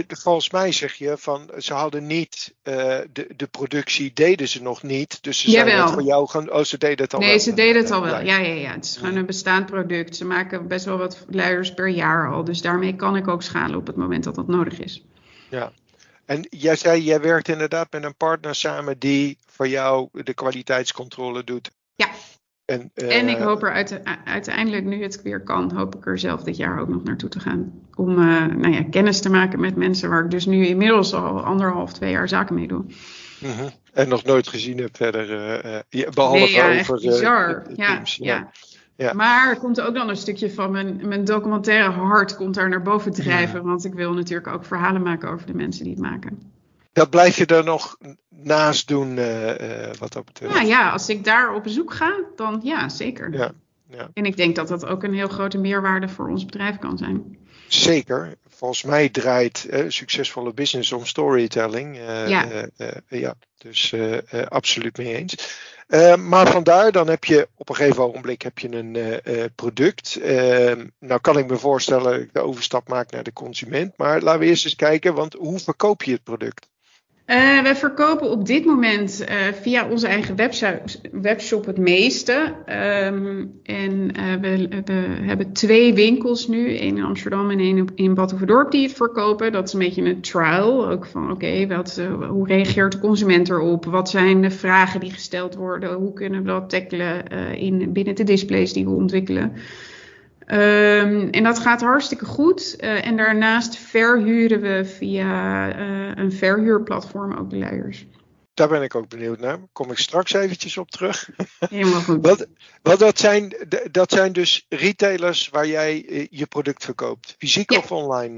volgens 0.09 0.51
mij 0.51 0.73
zeg 0.73 0.95
je 0.95 1.15
van 1.19 1.51
ze 1.59 1.75
hadden 1.75 2.07
niet 2.07 2.55
uh, 2.63 2.75
de, 3.13 3.27
de 3.37 3.47
productie, 3.47 4.13
deden 4.13 4.49
ze 4.49 4.63
nog 4.63 4.83
niet. 4.83 5.23
Dus 5.23 5.41
ze 5.41 5.51
zijn 5.51 5.69
het 5.69 5.91
voor 5.91 6.03
jou 6.03 6.29
gaan. 6.29 6.53
Oh, 6.53 6.65
ze 6.65 6.79
deden 6.79 7.05
het 7.05 7.15
al 7.15 7.21
nee, 7.21 7.29
wel. 7.29 7.37
Nee, 7.37 7.47
ze 7.47 7.55
deden 7.55 7.83
het 7.83 7.91
al 7.91 8.03
wel. 8.03 8.21
Ja, 8.21 8.39
ja, 8.39 8.55
ja. 8.55 8.73
Het 8.73 8.85
is 8.85 8.97
gewoon 8.97 9.17
een 9.17 9.27
bestaand 9.27 9.67
product. 9.67 10.17
Ze 10.17 10.25
maken 10.25 10.69
best 10.69 10.85
wel 10.85 10.99
wat 10.99 11.25
luiers 11.29 11.75
per 11.75 11.89
jaar 11.89 12.33
al. 12.33 12.45
Dus 12.45 12.61
daarmee 12.61 12.97
kan 12.97 13.17
ik 13.17 13.29
ook 13.29 13.43
schalen 13.43 13.77
op 13.77 13.87
het 13.87 13.97
moment 13.97 14.25
dat 14.25 14.35
dat 14.35 14.47
nodig 14.47 14.79
is. 14.79 15.05
Ja. 15.49 15.73
En 16.25 16.47
jij 16.51 16.77
zei, 16.77 17.03
jij 17.03 17.21
werkt 17.21 17.49
inderdaad 17.49 17.93
met 17.93 18.05
een 18.05 18.17
partner 18.17 18.55
samen 18.55 18.99
die 18.99 19.39
voor 19.47 19.69
jou 19.69 20.09
de 20.13 20.35
kwaliteitscontrole 20.35 21.45
doet. 21.45 21.71
Ja. 21.97 22.09
En, 22.69 22.91
en 22.95 23.29
ik 23.29 23.39
eh, 23.39 23.45
hoop 23.45 23.63
er 23.63 24.01
uiteindelijk, 24.25 24.85
nu 24.85 25.03
het 25.03 25.23
weer 25.23 25.41
kan, 25.41 25.73
hoop 25.73 25.95
ik 25.95 26.07
er 26.07 26.19
zelf 26.19 26.43
dit 26.43 26.57
jaar 26.57 26.81
ook 26.81 26.89
nog 26.89 27.05
naartoe 27.05 27.29
te 27.29 27.41
gaan. 27.41 27.73
Om 27.95 28.11
uh, 28.11 28.47
nou 28.47 28.73
ja, 28.73 28.83
kennis 28.91 29.21
te 29.21 29.31
maken 29.31 29.61
met 29.61 29.77
mensen 29.77 30.09
waar 30.09 30.25
ik 30.25 30.31
dus 30.31 30.47
nu 30.47 30.67
inmiddels 30.67 31.15
al 31.15 31.41
anderhalf, 31.41 31.93
twee 31.93 32.11
jaar 32.11 32.29
zaken 32.29 32.55
mee 32.55 32.69
doe. 32.69 32.85
Mhm. 33.39 33.69
En 33.93 34.09
nog 34.09 34.25
nooit 34.25 34.49
gezien 34.49 34.79
heb 34.79 34.97
verder, 34.97 35.31
uh, 35.91 36.09
behalve 36.11 36.39
nee, 36.39 36.51
ja, 36.53 36.79
over 36.79 37.01
bizar. 37.01 37.63
Ja, 37.75 37.95
teams. 37.95 38.17
Ja. 38.17 38.51
ja. 38.97 39.13
Maar 39.13 39.49
er 39.49 39.59
komt 39.59 39.81
ook 39.81 39.95
dan 39.95 40.09
een 40.09 40.17
stukje 40.17 40.51
van 40.51 40.71
mijn, 40.71 41.01
mijn 41.09 41.25
documentaire 41.25 41.91
hart 41.91 42.37
komt 42.37 42.55
daar 42.55 42.69
naar 42.69 42.83
boven 42.83 43.13
drijven. 43.13 43.65
Want 43.65 43.85
ik 43.85 43.95
wil 43.95 44.13
natuurlijk 44.13 44.49
ook 44.49 44.65
verhalen 44.65 45.03
maken 45.03 45.31
over 45.31 45.47
de 45.47 45.55
mensen 45.55 45.85
die 45.85 45.93
het 45.93 46.03
maken 46.03 46.58
dat 46.93 47.11
blijf 47.11 47.37
je 47.37 47.47
er 47.47 47.65
nog 47.65 47.97
naast 48.29 48.89
doen, 48.89 49.17
uh, 49.17 49.91
wat 49.99 50.13
dat 50.13 50.25
betreft. 50.25 50.55
Ja, 50.55 50.61
ja, 50.61 50.91
als 50.91 51.09
ik 51.09 51.25
daar 51.25 51.55
op 51.55 51.63
bezoek 51.63 51.95
ga, 51.95 52.21
dan 52.37 52.61
ja, 52.63 52.89
zeker. 52.89 53.33
Ja, 53.33 53.53
ja. 53.91 54.11
En 54.15 54.25
ik 54.25 54.37
denk 54.37 54.57
dat 54.57 54.69
dat 54.69 54.87
ook 54.87 55.03
een 55.03 55.15
heel 55.15 55.29
grote 55.29 55.59
meerwaarde 55.59 56.09
voor 56.09 56.29
ons 56.29 56.45
bedrijf 56.45 56.79
kan 56.79 56.99
zijn. 56.99 57.39
Zeker. 57.69 58.35
Volgens 58.49 58.83
mij 58.83 59.09
draait 59.09 59.67
uh, 59.71 59.85
succesvolle 59.89 60.55
business 60.55 60.93
om 60.93 61.07
storytelling. 61.07 61.97
ja. 62.27 62.69
ja, 63.09 63.35
dus 63.59 63.95
absoluut 64.49 64.97
mee 64.97 65.17
eens. 65.17 65.59
maar 66.19 66.49
vandaar, 66.51 66.93
dan 66.93 67.09
heb 67.09 67.25
je 67.25 67.49
op 67.55 67.69
een 67.69 67.75
gegeven 67.75 68.03
ogenblik 68.03 68.43
heb 68.43 68.59
je 68.59 68.77
een 68.77 68.99
product. 69.55 70.19
nou 70.99 71.21
kan 71.21 71.39
ik 71.39 71.47
me 71.47 71.57
voorstellen 71.57 72.13
dat 72.13 72.21
ik 72.21 72.33
de 72.33 72.41
overstap 72.41 72.89
maak 72.89 73.11
naar 73.11 73.23
de 73.23 73.33
consument. 73.33 73.97
Maar 73.97 74.21
laten 74.21 74.41
we 74.41 74.47
eerst 74.47 74.65
eens 74.65 74.77
kijken, 74.77 75.15
want 75.15 75.33
hoe 75.35 75.59
verkoop 75.59 76.03
je 76.03 76.13
het 76.13 76.25
product? 76.25 76.69
Uh, 77.29 77.63
we 77.63 77.75
verkopen 77.75 78.31
op 78.31 78.47
dit 78.47 78.65
moment 78.65 79.25
uh, 79.29 79.37
via 79.53 79.89
onze 79.89 80.07
eigen 80.07 80.37
webshop, 81.13 81.67
het 81.67 81.79
meeste. 81.79 82.55
Um, 83.13 83.61
en 83.63 83.93
uh, 83.93 84.35
we, 84.41 84.69
hebben 85.21 85.53
twee 85.53 85.95
winkels 85.95 86.49
nu, 86.49 86.77
één 86.77 86.97
in 86.97 87.05
Amsterdam 87.05 87.51
en 87.51 87.59
één 87.59 87.87
in 87.95 88.15
Badhoevedorp 88.15 88.71
die 88.71 88.83
het 88.83 88.97
verkopen. 88.97 89.53
Dat 89.53 89.67
is 89.67 89.73
een 89.73 89.79
beetje 89.79 90.03
een 90.03 90.21
trial, 90.21 90.89
ook 90.89 91.07
van 91.07 91.31
oké, 91.31 91.67
okay, 91.67 92.29
hoe 92.29 92.47
reageert 92.47 92.93
de 92.93 92.99
consument 92.99 93.51
erop? 93.51 93.85
Wat 93.85 94.11
zijn 94.11 94.43
de 94.43 94.51
vragen 94.51 95.01
die 95.01 95.13
gesteld 95.13 95.55
worden? 95.55 95.93
Hoe 95.93 96.13
kunnen 96.13 96.43
we 96.43 96.47
dat 96.47 96.71
tackelen 96.71 97.27
in, 97.57 97.93
binnen 97.93 98.15
de 98.15 98.25
displays 98.25 98.73
die 98.73 98.85
we 98.85 98.91
ontwikkelen? 98.91 99.53
Um, 100.51 101.31
en 101.31 101.43
dat 101.43 101.59
gaat 101.59 101.81
hartstikke 101.81 102.25
goed. 102.25 102.77
Uh, 102.79 103.07
en 103.07 103.17
daarnaast 103.17 103.77
verhuren 103.77 104.61
we 104.61 104.85
via 104.85 105.69
uh, 105.79 106.13
een 106.15 106.33
verhuurplatform 106.33 107.37
ook 107.37 107.51
de 107.51 107.57
luiers. 107.57 108.07
Daar 108.55 108.69
ben 108.69 108.83
ik 108.83 108.95
ook 108.95 109.09
benieuwd 109.09 109.39
naar. 109.39 109.59
Kom 109.73 109.91
ik 109.91 109.99
straks 109.99 110.33
eventjes 110.33 110.79
op 110.79 110.91
terug. 110.91 111.31
Helemaal 111.71 112.01
goed. 112.01 112.27
wat, 112.27 112.47
wat 112.83 112.99
dat, 112.99 113.19
zijn, 113.19 113.57
dat 113.91 114.13
zijn 114.13 114.33
dus 114.33 114.67
retailers 114.69 115.49
waar 115.49 115.67
jij 115.67 116.05
uh, 116.09 116.27
je 116.31 116.47
product 116.47 116.85
verkoopt. 116.85 117.35
Fysiek 117.39 117.73
ja. 117.73 117.79
of 117.79 117.93
online? 117.93 118.37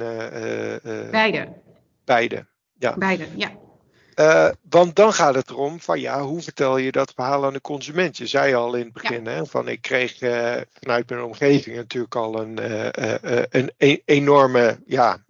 beide. 1.10 1.48
Beide, 2.04 2.46
ja. 2.78 2.96
Beide, 2.98 3.26
ja. 3.36 3.50
Uh, 4.20 4.50
want 4.68 4.96
dan 4.96 5.12
gaat 5.12 5.34
het 5.34 5.50
erom 5.50 5.80
van 5.80 6.00
ja, 6.00 6.22
hoe 6.22 6.42
vertel 6.42 6.76
je 6.76 6.92
dat 6.92 7.12
verhaal 7.14 7.44
aan 7.44 7.52
de 7.52 7.60
consument? 7.60 8.16
Je 8.16 8.26
zei 8.26 8.54
al 8.54 8.74
in 8.74 8.84
het 8.84 8.92
begin 8.92 9.26
hè, 9.26 9.46
van 9.46 9.68
ik 9.68 9.82
kreeg 9.82 10.20
uh, 10.20 10.56
vanuit 10.80 11.08
mijn 11.08 11.22
omgeving 11.22 11.76
natuurlijk 11.76 12.14
al 12.14 12.40
een, 12.40 12.58
uh, 12.60 13.44
een 13.50 13.72
e 13.76 13.98
enorme 14.04 14.80
ja, 14.86 15.24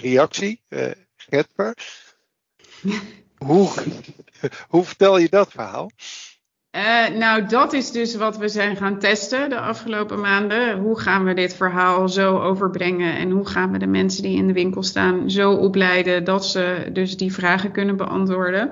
reactie. 0.00 0.62
Getper. 1.16 1.76
hoe, 3.46 3.70
hoe 4.68 4.84
vertel 4.84 5.18
je 5.18 5.28
dat 5.28 5.50
verhaal? 5.50 5.90
Uh, 6.76 7.08
nou, 7.18 7.46
dat 7.46 7.72
is 7.72 7.90
dus 7.90 8.16
wat 8.16 8.38
we 8.38 8.48
zijn 8.48 8.76
gaan 8.76 8.98
testen 8.98 9.50
de 9.50 9.60
afgelopen 9.60 10.20
maanden. 10.20 10.78
Hoe 10.78 11.00
gaan 11.00 11.24
we 11.24 11.34
dit 11.34 11.54
verhaal 11.54 12.08
zo 12.08 12.38
overbrengen 12.38 13.16
en 13.16 13.30
hoe 13.30 13.46
gaan 13.46 13.72
we 13.72 13.78
de 13.78 13.86
mensen 13.86 14.22
die 14.22 14.36
in 14.36 14.46
de 14.46 14.52
winkel 14.52 14.82
staan 14.82 15.30
zo 15.30 15.52
opleiden 15.52 16.24
dat 16.24 16.46
ze 16.46 16.90
dus 16.92 17.16
die 17.16 17.32
vragen 17.32 17.70
kunnen 17.70 17.96
beantwoorden. 17.96 18.70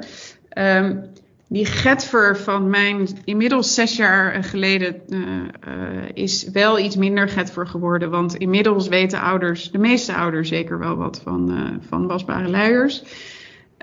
Um, 0.59 1.03
die 1.49 1.67
getver 1.67 2.37
van 2.37 2.71
mijn 2.71 3.09
inmiddels 3.25 3.75
zes 3.75 3.97
jaar 3.97 4.45
geleden 4.45 5.03
uh, 5.09 5.19
uh, 5.19 6.03
is 6.15 6.51
wel 6.53 6.79
iets 6.79 6.97
minder 6.97 7.29
getver 7.29 7.67
geworden. 7.67 8.11
Want 8.11 8.35
inmiddels 8.35 8.89
weten 8.89 9.21
ouders, 9.21 9.71
de 9.71 9.79
meeste 9.79 10.15
ouders 10.15 10.49
zeker 10.49 10.79
wel 10.79 10.97
wat 10.97 11.21
van, 11.25 11.81
van 11.89 12.07
wasbare 12.07 12.49
luiers. 12.49 13.03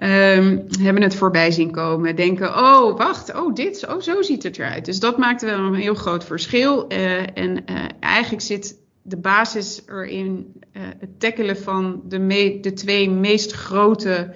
Um, 0.03 0.65
hebben 0.79 1.01
het 1.01 1.15
voorbij 1.15 1.51
zien 1.51 1.71
komen. 1.71 2.15
Denken, 2.15 2.47
oh, 2.47 2.97
wacht, 2.97 3.35
oh, 3.35 3.53
dit, 3.53 3.87
oh, 3.89 4.01
zo 4.01 4.21
ziet 4.21 4.43
het 4.43 4.57
eruit. 4.57 4.85
Dus 4.85 4.99
dat 4.99 5.17
maakt 5.17 5.41
wel 5.41 5.59
een 5.59 5.73
heel 5.73 5.95
groot 5.95 6.25
verschil. 6.25 6.85
Uh, 6.91 7.37
en 7.37 7.63
uh, 7.69 7.85
eigenlijk 7.99 8.43
zit 8.43 8.77
de 9.01 9.17
basis 9.17 9.81
erin 9.87 10.53
uh, 10.73 10.81
het 10.99 11.19
tackelen 11.19 11.57
van 11.57 12.01
de, 12.05 12.57
de 12.61 12.73
twee 12.73 13.09
meest 13.09 13.51
grote 13.51 14.33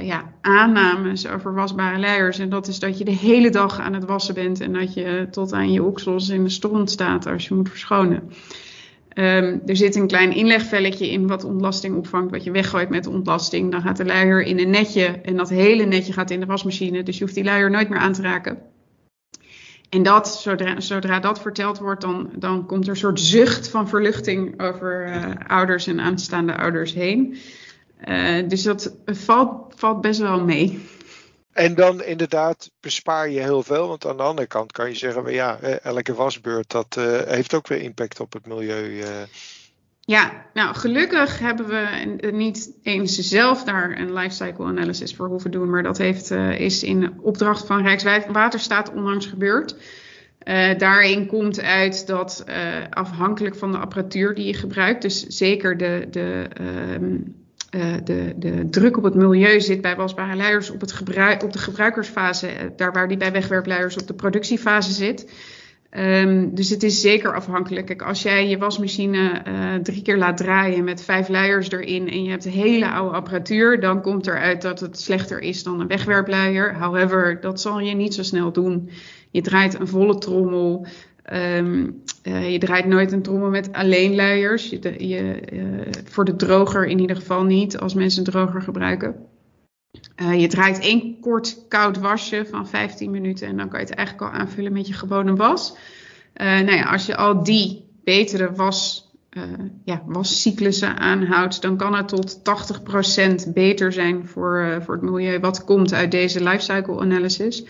ja, 0.00 0.32
aannames 0.40 1.28
over 1.28 1.54
wasbare 1.54 1.98
luiers. 1.98 2.38
En 2.38 2.48
dat 2.48 2.68
is 2.68 2.78
dat 2.78 2.98
je 2.98 3.04
de 3.04 3.10
hele 3.10 3.50
dag 3.50 3.80
aan 3.80 3.94
het 3.94 4.04
wassen 4.04 4.34
bent 4.34 4.60
en 4.60 4.72
dat 4.72 4.94
je 4.94 5.26
tot 5.30 5.52
aan 5.52 5.72
je 5.72 5.82
oksels 5.82 6.28
in 6.28 6.44
de 6.44 6.50
stront 6.50 6.90
staat 6.90 7.26
als 7.26 7.48
je 7.48 7.54
moet 7.54 7.68
verschonen. 7.68 8.30
Um, 9.18 9.62
er 9.66 9.76
zit 9.76 9.96
een 9.96 10.06
klein 10.06 10.32
inlegvelletje 10.32 11.10
in 11.10 11.26
wat 11.26 11.44
ontlasting 11.44 11.96
opvangt, 11.96 12.30
wat 12.30 12.44
je 12.44 12.50
weggooit 12.50 12.88
met 12.88 13.06
ontlasting. 13.06 13.70
Dan 13.70 13.82
gaat 13.82 13.96
de 13.96 14.04
luier 14.04 14.42
in 14.42 14.58
een 14.58 14.70
netje 14.70 15.06
en 15.06 15.36
dat 15.36 15.48
hele 15.48 15.84
netje 15.84 16.12
gaat 16.12 16.30
in 16.30 16.40
de 16.40 16.46
wasmachine. 16.46 17.02
Dus 17.02 17.18
je 17.18 17.22
hoeft 17.22 17.34
die 17.34 17.44
luier 17.44 17.70
nooit 17.70 17.88
meer 17.88 17.98
aan 17.98 18.12
te 18.12 18.22
raken. 18.22 18.58
En 19.88 20.02
dat, 20.02 20.28
zodra, 20.28 20.80
zodra 20.80 21.20
dat 21.20 21.40
verteld 21.40 21.78
wordt, 21.78 22.00
dan, 22.00 22.30
dan 22.38 22.66
komt 22.66 22.84
er 22.84 22.90
een 22.90 22.96
soort 22.96 23.20
zucht 23.20 23.68
van 23.68 23.88
verluchting 23.88 24.60
over 24.60 25.08
uh, 25.08 25.24
ouders 25.46 25.86
en 25.86 26.00
aanstaande 26.00 26.56
ouders 26.56 26.94
heen. 26.94 27.36
Uh, 28.08 28.48
dus 28.48 28.62
dat 28.62 28.96
valt, 29.04 29.74
valt 29.76 30.00
best 30.00 30.20
wel 30.20 30.44
mee. 30.44 30.80
En 31.56 31.74
dan 31.74 32.02
inderdaad 32.02 32.70
bespaar 32.80 33.30
je 33.30 33.40
heel 33.40 33.62
veel. 33.62 33.88
Want 33.88 34.06
aan 34.06 34.16
de 34.16 34.22
andere 34.22 34.46
kant 34.46 34.72
kan 34.72 34.88
je 34.88 34.94
zeggen, 34.94 35.32
ja, 35.32 35.58
elke 35.82 36.14
wasbeurt 36.14 36.70
dat 36.70 36.96
uh, 36.98 37.20
heeft 37.20 37.54
ook 37.54 37.68
weer 37.68 37.80
impact 37.80 38.20
op 38.20 38.32
het 38.32 38.46
milieu. 38.46 38.98
Uh. 38.98 39.06
Ja, 40.00 40.46
nou 40.54 40.74
gelukkig 40.74 41.38
hebben 41.38 41.66
we 41.66 42.30
niet 42.30 42.72
eens 42.82 43.14
zelf 43.18 43.64
daar 43.64 43.98
een 43.98 44.12
lifecycle 44.12 44.64
analysis 44.64 45.14
voor 45.14 45.28
hoeven 45.28 45.50
doen. 45.50 45.70
Maar 45.70 45.82
dat 45.82 45.98
heeft, 45.98 46.30
is 46.58 46.82
in 46.82 47.20
opdracht 47.20 47.66
van 47.66 47.82
Rijkswaterstaat 47.82 48.92
onlangs 48.92 49.26
gebeurd. 49.26 49.76
daarin 50.78 51.26
komt 51.26 51.60
uit 51.60 52.06
dat 52.06 52.44
afhankelijk 52.90 53.56
van 53.56 53.72
de 53.72 53.78
apparatuur 53.78 54.34
die 54.34 54.46
je 54.46 54.54
gebruikt, 54.54 55.02
dus 55.02 55.26
zeker 55.26 55.76
de, 55.76 56.06
de 56.10 56.48
ehm, 56.52 57.16
uh, 57.70 57.94
de, 58.04 58.34
de, 58.36 58.68
druk 58.70 58.96
op 58.96 59.02
het 59.02 59.14
milieu 59.14 59.60
zit 59.60 59.80
bij 59.80 59.96
wasbare 59.96 60.36
luiers 60.36 60.70
op, 60.70 60.80
het 60.80 60.92
gebruik, 60.92 61.42
op 61.42 61.52
de 61.52 61.58
gebruikersfase, 61.58 62.46
uh, 62.46 62.60
daar 62.76 62.92
waar 62.92 63.08
die 63.08 63.16
bij 63.16 63.32
wegwerpluiers 63.32 63.96
op 63.96 64.06
de 64.06 64.14
productiefase 64.14 64.92
zit. 64.92 65.26
Um, 65.90 66.54
dus 66.54 66.70
het 66.70 66.82
is 66.82 67.00
zeker 67.00 67.34
afhankelijk. 67.34 68.02
Als 68.02 68.22
jij 68.22 68.48
je 68.48 68.58
wasmachine 68.58 69.42
uh, 69.48 69.74
drie 69.74 70.02
keer 70.02 70.16
laat 70.16 70.36
draaien 70.36 70.84
met 70.84 71.02
vijf 71.02 71.28
luiers 71.28 71.70
erin 71.70 72.10
en 72.10 72.24
je 72.24 72.30
hebt 72.30 72.44
hele 72.44 72.90
oude 72.90 73.16
apparatuur, 73.16 73.80
dan 73.80 74.02
komt 74.02 74.26
eruit 74.26 74.62
dat 74.62 74.80
het 74.80 75.00
slechter 75.00 75.40
is 75.40 75.62
dan 75.62 75.80
een 75.80 75.86
wegwerpluier. 75.86 76.74
However, 76.74 77.40
dat 77.40 77.60
zal 77.60 77.80
je 77.80 77.94
niet 77.94 78.14
zo 78.14 78.22
snel 78.22 78.52
doen. 78.52 78.90
Je 79.30 79.40
draait 79.40 79.80
een 79.80 79.88
volle 79.88 80.18
trommel. 80.18 80.86
Um, 81.32 82.02
uh, 82.22 82.52
je 82.52 82.58
draait 82.58 82.86
nooit 82.86 83.12
een 83.12 83.22
trommel 83.22 83.50
met 83.50 83.72
alleen 83.72 84.14
luiers. 84.14 84.68
Je, 84.68 85.06
je, 85.08 85.42
uh, 85.52 85.80
voor 86.04 86.24
de 86.24 86.36
droger 86.36 86.86
in 86.86 86.98
ieder 86.98 87.16
geval 87.16 87.44
niet, 87.44 87.78
als 87.78 87.94
mensen 87.94 88.18
een 88.18 88.32
droger 88.32 88.62
gebruiken. 88.62 89.16
Uh, 90.22 90.40
je 90.40 90.46
draait 90.46 90.78
één 90.78 91.20
kort 91.20 91.64
koud 91.68 91.98
wasje 91.98 92.46
van 92.50 92.68
15 92.68 93.10
minuten 93.10 93.48
en 93.48 93.56
dan 93.56 93.68
kan 93.68 93.80
je 93.80 93.86
het 93.86 93.94
eigenlijk 93.94 94.32
al 94.32 94.38
aanvullen 94.40 94.72
met 94.72 94.86
je 94.86 94.92
gewone 94.92 95.36
was. 95.36 95.76
Nou 96.34 96.72
ja, 96.72 96.82
als 96.82 97.06
je 97.06 97.16
al 97.16 97.42
die 97.42 97.84
betere 98.04 98.52
was, 98.52 99.10
ja, 99.84 100.02
wascyclussen 100.06 100.98
aanhoudt, 100.98 101.62
dan 101.62 101.76
kan 101.76 101.94
het 101.94 102.08
tot 102.08 102.40
80% 103.48 103.52
beter 103.52 103.92
zijn 103.92 104.26
voor, 104.26 104.78
voor 104.84 104.94
het 104.94 105.02
milieu. 105.02 105.40
Wat 105.40 105.64
komt 105.64 105.94
uit 105.94 106.10
deze 106.10 106.42
lifecycle 106.42 107.00
analysis? 107.00 107.64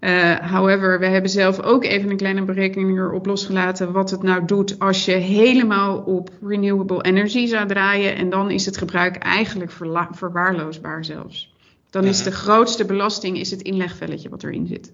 Uh, 0.00 0.36
however, 0.52 0.98
we 0.98 1.06
hebben 1.06 1.30
zelf 1.30 1.60
ook 1.60 1.84
even 1.84 2.10
een 2.10 2.16
kleine 2.16 2.42
berekening 2.42 2.98
erop 2.98 3.26
losgelaten 3.26 3.92
wat 3.92 4.10
het 4.10 4.22
nou 4.22 4.44
doet 4.44 4.78
als 4.78 5.04
je 5.04 5.12
helemaal 5.12 5.98
op 5.98 6.30
renewable 6.42 7.02
energy 7.02 7.46
zou 7.46 7.68
draaien. 7.68 8.16
En 8.16 8.30
dan 8.30 8.50
is 8.50 8.66
het 8.66 8.76
gebruik 8.76 9.16
eigenlijk 9.16 9.70
verwaarloosbaar 10.10 11.04
zelfs. 11.04 11.52
Dan 11.90 12.04
is 12.04 12.22
de 12.22 12.32
grootste 12.32 12.84
belasting 12.84 13.38
is 13.38 13.50
het 13.50 13.62
inlegvelletje 13.62 14.28
wat 14.28 14.42
erin 14.42 14.66
zit. 14.66 14.92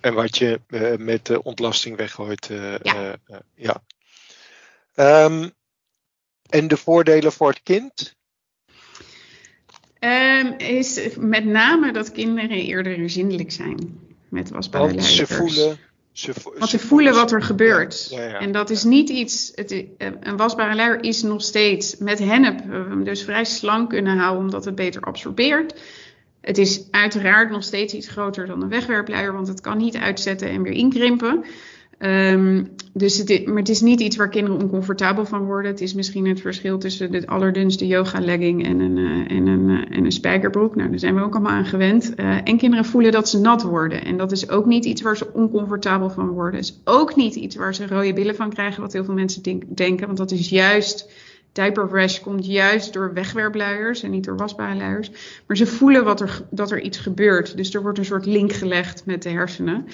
En 0.00 0.14
wat 0.14 0.38
je 0.38 0.60
uh, 0.68 0.96
met 0.96 1.26
de 1.26 1.42
ontlasting 1.42 1.96
weggooit. 1.96 2.48
Uh, 2.50 2.74
ja. 2.82 3.16
ja. 3.54 3.82
Um, 5.24 5.50
en 6.48 6.68
de 6.68 6.76
voordelen 6.76 7.32
voor 7.32 7.48
het 7.48 7.60
kind? 7.62 8.16
Um, 10.00 10.54
is 10.58 11.16
met 11.18 11.44
name 11.44 11.92
dat 11.92 12.12
kinderen 12.12 12.58
eerder 12.58 13.10
zindelijk 13.10 13.52
zijn 13.52 14.08
met 14.30 14.50
wasbare 14.50 14.86
Want 14.86 15.04
ze 15.04 15.26
voelen, 15.26 15.78
ze, 16.12 16.34
vo 16.34 16.52
Want 16.58 16.70
ze, 16.70 16.78
ze 16.78 16.86
voelen 16.86 17.14
wat 17.14 17.32
er 17.32 17.42
gebeurt. 17.42 18.08
Ja, 18.10 18.22
ja, 18.22 18.28
ja. 18.28 18.38
En 18.38 18.52
dat 18.52 18.70
is 18.70 18.84
niet 18.84 19.08
iets. 19.08 19.52
Het, 19.54 19.84
een 20.20 20.36
wasbare 20.36 20.74
luier 20.74 21.02
is 21.02 21.22
nog 21.22 21.42
steeds 21.42 21.96
met 21.96 22.18
hennep 22.18 22.64
we 22.64 22.74
hem 22.74 23.04
dus 23.04 23.22
vrij 23.22 23.44
slank 23.44 23.88
kunnen 23.88 24.18
houden, 24.18 24.40
omdat 24.40 24.64
het 24.64 24.74
beter 24.74 25.02
absorbeert. 25.02 25.80
Het 26.40 26.58
is 26.58 26.82
uiteraard 26.90 27.50
nog 27.50 27.64
steeds 27.64 27.94
iets 27.94 28.08
groter 28.08 28.46
dan 28.46 28.62
een 28.62 28.68
wegwerpluier, 28.68 29.32
want 29.32 29.48
het 29.48 29.60
kan 29.60 29.78
niet 29.78 29.96
uitzetten 29.96 30.48
en 30.48 30.62
weer 30.62 30.72
inkrimpen. 30.72 31.44
Um, 32.02 32.68
dus 32.92 33.18
het 33.18 33.46
maar 33.46 33.56
het 33.56 33.68
is 33.68 33.80
niet 33.80 34.00
iets 34.00 34.16
waar 34.16 34.28
kinderen 34.28 34.62
oncomfortabel 34.62 35.26
van 35.26 35.44
worden. 35.44 35.70
Het 35.70 35.80
is 35.80 35.94
misschien 35.94 36.26
het 36.26 36.40
verschil 36.40 36.78
tussen 36.78 37.12
de 37.12 37.26
allerdunste 37.26 37.86
yoga 37.86 38.20
legging 38.20 38.64
en 38.64 38.80
een, 38.80 38.96
uh, 38.96 39.30
en 39.30 39.46
een, 39.46 39.68
uh, 39.68 39.96
en 39.96 40.04
een 40.04 40.12
spijkerbroek. 40.12 40.76
Nou, 40.76 40.90
daar 40.90 40.98
zijn 40.98 41.14
we 41.14 41.22
ook 41.22 41.34
allemaal 41.34 41.52
aan 41.52 41.64
gewend. 41.64 42.12
Uh, 42.16 42.36
en 42.44 42.56
kinderen 42.56 42.84
voelen 42.84 43.12
dat 43.12 43.28
ze 43.28 43.40
nat 43.40 43.62
worden. 43.62 44.04
En 44.04 44.16
dat 44.16 44.32
is 44.32 44.48
ook 44.48 44.66
niet 44.66 44.84
iets 44.84 45.02
waar 45.02 45.16
ze 45.16 45.32
oncomfortabel 45.32 46.10
van 46.10 46.28
worden. 46.28 46.60
Het 46.60 46.68
is 46.68 46.80
ook 46.84 47.16
niet 47.16 47.34
iets 47.34 47.56
waar 47.56 47.74
ze 47.74 47.86
rode 47.86 48.12
billen 48.12 48.34
van 48.34 48.50
krijgen, 48.50 48.82
wat 48.82 48.92
heel 48.92 49.04
veel 49.04 49.14
mensen 49.14 49.42
denk, 49.42 49.62
denken. 49.76 50.06
Want 50.06 50.18
dat 50.18 50.30
is 50.30 50.48
juist 50.48 51.10
Diaper 51.52 52.20
komt 52.22 52.46
juist 52.46 52.92
door 52.92 53.12
wegwerpluiers 53.12 54.02
en 54.02 54.10
niet 54.10 54.24
door 54.24 54.36
wasbare 54.36 54.74
luiers. 54.74 55.10
Maar 55.46 55.56
ze 55.56 55.66
voelen 55.66 56.04
wat 56.04 56.20
er, 56.20 56.42
dat 56.50 56.70
er 56.70 56.80
iets 56.80 56.98
gebeurt. 56.98 57.56
Dus 57.56 57.74
er 57.74 57.82
wordt 57.82 57.98
een 57.98 58.04
soort 58.04 58.26
link 58.26 58.52
gelegd 58.52 59.06
met 59.06 59.22
de 59.22 59.28
hersenen. 59.28 59.86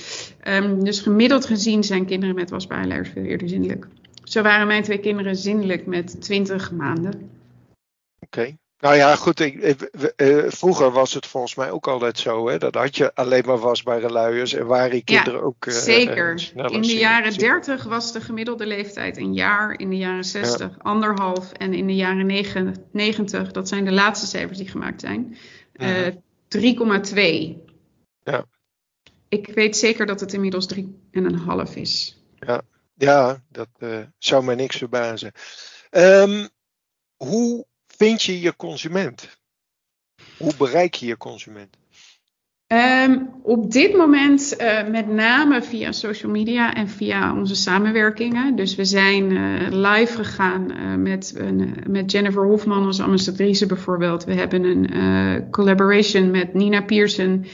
Um, 0.48 0.84
dus 0.84 1.00
gemiddeld 1.00 1.46
gezien 1.46 1.84
zijn 1.84 2.06
kinderen 2.06 2.34
met 2.34 2.50
wasbare 2.50 2.86
luiers 2.86 3.08
veel 3.08 3.24
eerder 3.24 3.48
zindelijk. 3.48 3.86
Zo 4.22 4.42
waren 4.42 4.66
mijn 4.66 4.82
twee 4.82 4.98
kinderen 4.98 5.36
zindelijk 5.36 5.86
met 5.86 6.20
20 6.20 6.72
maanden. 6.72 7.30
Oké. 8.20 8.56
Nou 8.78 8.96
ja, 8.96 9.16
goed. 9.16 9.40
Ik, 9.40 9.88
uh, 10.16 10.44
vroeger 10.48 10.90
was 10.90 11.14
het 11.14 11.26
volgens 11.26 11.54
mij 11.54 11.70
ook 11.70 11.88
altijd 11.88 12.18
zo. 12.18 12.48
Hè, 12.48 12.58
dat 12.58 12.74
had 12.74 12.96
je 12.96 13.14
alleen 13.14 13.42
maar 13.46 13.58
wasbare 13.58 14.10
luiers 14.10 14.52
en 14.52 14.66
waren 14.66 15.04
kinderen 15.04 15.40
ja, 15.40 15.46
ook. 15.46 15.66
Uh, 15.66 15.74
zeker. 15.74 16.50
in 16.54 16.82
de 16.82 16.96
jaren 16.96 17.38
30 17.38 17.84
was 17.84 18.12
de 18.12 18.20
gemiddelde 18.20 18.66
leeftijd 18.66 19.16
een 19.16 19.34
jaar. 19.34 19.78
In 19.78 19.90
de 19.90 19.96
jaren 19.96 20.24
60 20.24 20.70
ja. 20.70 20.76
anderhalf. 20.78 21.52
En 21.52 21.74
in 21.74 21.86
de 21.86 21.94
jaren 21.94 22.26
90, 22.92 23.50
dat 23.50 23.68
zijn 23.68 23.84
de 23.84 23.92
laatste 23.92 24.26
cijfers 24.26 24.58
die 24.58 24.68
gemaakt 24.68 25.00
zijn, 25.00 25.36
uh, 25.76 26.06
3,2. 26.48 27.56
Ja. 28.22 28.44
Ik 29.28 29.46
weet 29.46 29.76
zeker 29.76 30.06
dat 30.06 30.20
het 30.20 30.32
inmiddels 30.32 30.66
3,5 30.74 30.82
is. 31.74 32.22
Ja, 32.38 32.62
ja 32.94 33.42
dat 33.48 33.68
zou 34.18 34.44
mij 34.44 34.54
niks 34.54 34.76
verbazen. 34.76 35.32
Um, 35.90 36.48
hoe 37.16 37.66
vind 37.96 38.22
je 38.22 38.40
je 38.40 38.56
consument? 38.56 39.38
Hoe 40.38 40.52
bereik 40.58 40.94
je 40.94 41.06
je 41.06 41.16
consument? 41.16 41.76
Um, 42.72 43.30
op 43.42 43.72
dit 43.72 43.96
moment 43.96 44.54
uh, 44.60 44.88
met 44.88 45.08
name 45.08 45.62
via 45.62 45.92
social 45.92 46.32
media 46.32 46.74
en 46.74 46.88
via 46.88 47.36
onze 47.36 47.54
samenwerkingen. 47.54 48.56
Dus 48.56 48.74
we 48.74 48.84
zijn 48.84 49.30
uh, 49.30 49.68
live 49.70 50.16
gegaan 50.16 50.72
uh, 50.72 50.94
met, 50.94 51.40
met 51.88 52.10
Jennifer 52.10 52.44
Hofman 52.44 52.86
als 52.86 53.00
ambassadrice 53.00 53.66
bijvoorbeeld. 53.66 54.24
We 54.24 54.34
hebben 54.34 54.64
een 54.64 55.50
collaboration 55.50 56.30
met 56.30 56.54
Nina 56.54 56.82
Pearson 56.82 57.46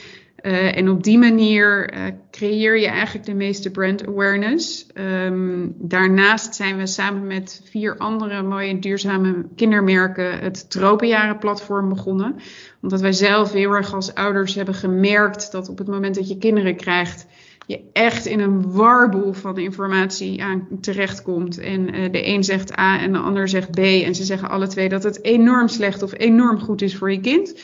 uh, 0.43 0.77
en 0.77 0.89
op 0.89 1.03
die 1.03 1.19
manier 1.19 1.95
uh, 1.95 2.01
creëer 2.31 2.79
je 2.79 2.87
eigenlijk 2.87 3.27
de 3.27 3.35
meeste 3.35 3.71
brand 3.71 4.07
awareness. 4.07 4.87
Um, 4.95 5.75
daarnaast 5.79 6.55
zijn 6.55 6.77
we 6.77 6.87
samen 6.87 7.27
met 7.27 7.61
vier 7.65 7.97
andere 7.97 8.43
mooie 8.43 8.79
duurzame 8.79 9.47
kindermerken 9.57 10.39
het 10.39 10.71
Tropenjaren-platform 10.71 11.89
begonnen. 11.89 12.35
Omdat 12.83 13.01
wij 13.01 13.13
zelf 13.13 13.53
heel 13.53 13.73
erg 13.73 13.95
als 13.95 14.15
ouders 14.15 14.55
hebben 14.55 14.75
gemerkt 14.75 15.53
dat 15.53 15.69
op 15.69 15.79
het 15.79 15.89
moment 15.89 16.15
dat 16.15 16.29
je 16.29 16.39
kinderen 16.39 16.77
krijgt, 16.77 17.27
je 17.67 17.81
echt 17.93 18.27
in 18.27 18.41
een 18.41 18.73
warboel 18.73 19.33
van 19.33 19.59
informatie 19.59 20.43
aan 20.43 20.69
terechtkomt. 20.81 21.59
En 21.59 21.95
uh, 21.95 22.13
de 22.13 22.27
een 22.27 22.45
zegt 22.45 22.79
A 22.79 23.01
en 23.01 23.13
de 23.13 23.19
ander 23.19 23.49
zegt 23.49 23.71
B. 23.71 23.79
En 23.79 24.15
ze 24.15 24.25
zeggen 24.25 24.49
alle 24.49 24.67
twee 24.67 24.89
dat 24.89 25.03
het 25.03 25.25
enorm 25.25 25.69
slecht 25.69 26.03
of 26.03 26.19
enorm 26.19 26.59
goed 26.61 26.83
is 26.83 26.97
voor 26.97 27.13
je 27.13 27.21
kind. 27.21 27.61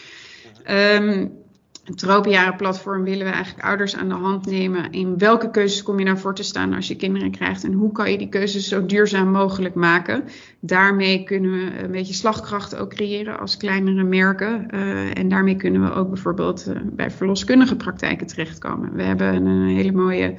Um, 0.71 1.38
het 1.89 1.99
Tropenjaren-platform 1.99 3.05
willen 3.05 3.27
we 3.27 3.33
eigenlijk 3.33 3.67
ouders 3.67 3.97
aan 3.97 4.09
de 4.09 4.15
hand 4.15 4.47
nemen. 4.47 4.93
In 4.93 5.19
welke 5.19 5.51
keuzes 5.51 5.83
kom 5.83 5.99
je 5.99 6.05
nou 6.05 6.19
voor 6.19 6.35
te 6.35 6.43
staan 6.43 6.75
als 6.75 6.89
je 6.89 6.97
kinderen 6.97 7.31
krijgt? 7.31 7.65
En 7.65 7.73
hoe 7.73 7.93
kan 7.93 8.11
je 8.11 8.19
die 8.19 8.29
keuzes 8.29 8.69
zo 8.69 8.87
duurzaam 8.87 9.31
mogelijk 9.31 9.75
maken? 9.75 10.25
Daarmee 10.61 11.25
kunnen 11.25 11.51
we 11.51 11.83
een 11.83 11.91
beetje 11.91 12.15
slagkracht 12.15 12.77
ook 12.77 12.95
creëren 12.95 13.39
als 13.39 13.57
kleinere 13.57 14.03
merken. 14.03 14.67
Uh, 14.75 15.19
en 15.19 15.29
daarmee 15.29 15.57
kunnen 15.57 15.83
we 15.83 15.93
ook 15.93 16.09
bijvoorbeeld 16.09 16.69
uh, 16.69 16.77
bij 16.85 17.11
verloskundige 17.11 17.77
praktijken 17.77 18.27
terechtkomen. 18.27 18.95
We 18.95 19.03
hebben 19.03 19.47
een 19.47 19.77
hele 19.77 19.93
mooie 19.93 20.35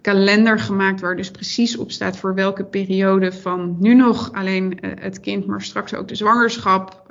kalender 0.00 0.58
gemaakt 0.58 1.00
waar 1.00 1.16
dus 1.16 1.30
precies 1.30 1.76
op 1.76 1.90
staat 1.90 2.16
voor 2.16 2.34
welke 2.34 2.64
periode 2.64 3.32
van 3.32 3.76
nu 3.78 3.94
nog 3.94 4.32
alleen 4.32 4.78
uh, 4.80 4.90
het 4.94 5.20
kind, 5.20 5.46
maar 5.46 5.62
straks 5.62 5.94
ook 5.94 6.08
de 6.08 6.14
zwangerschap. 6.14 7.06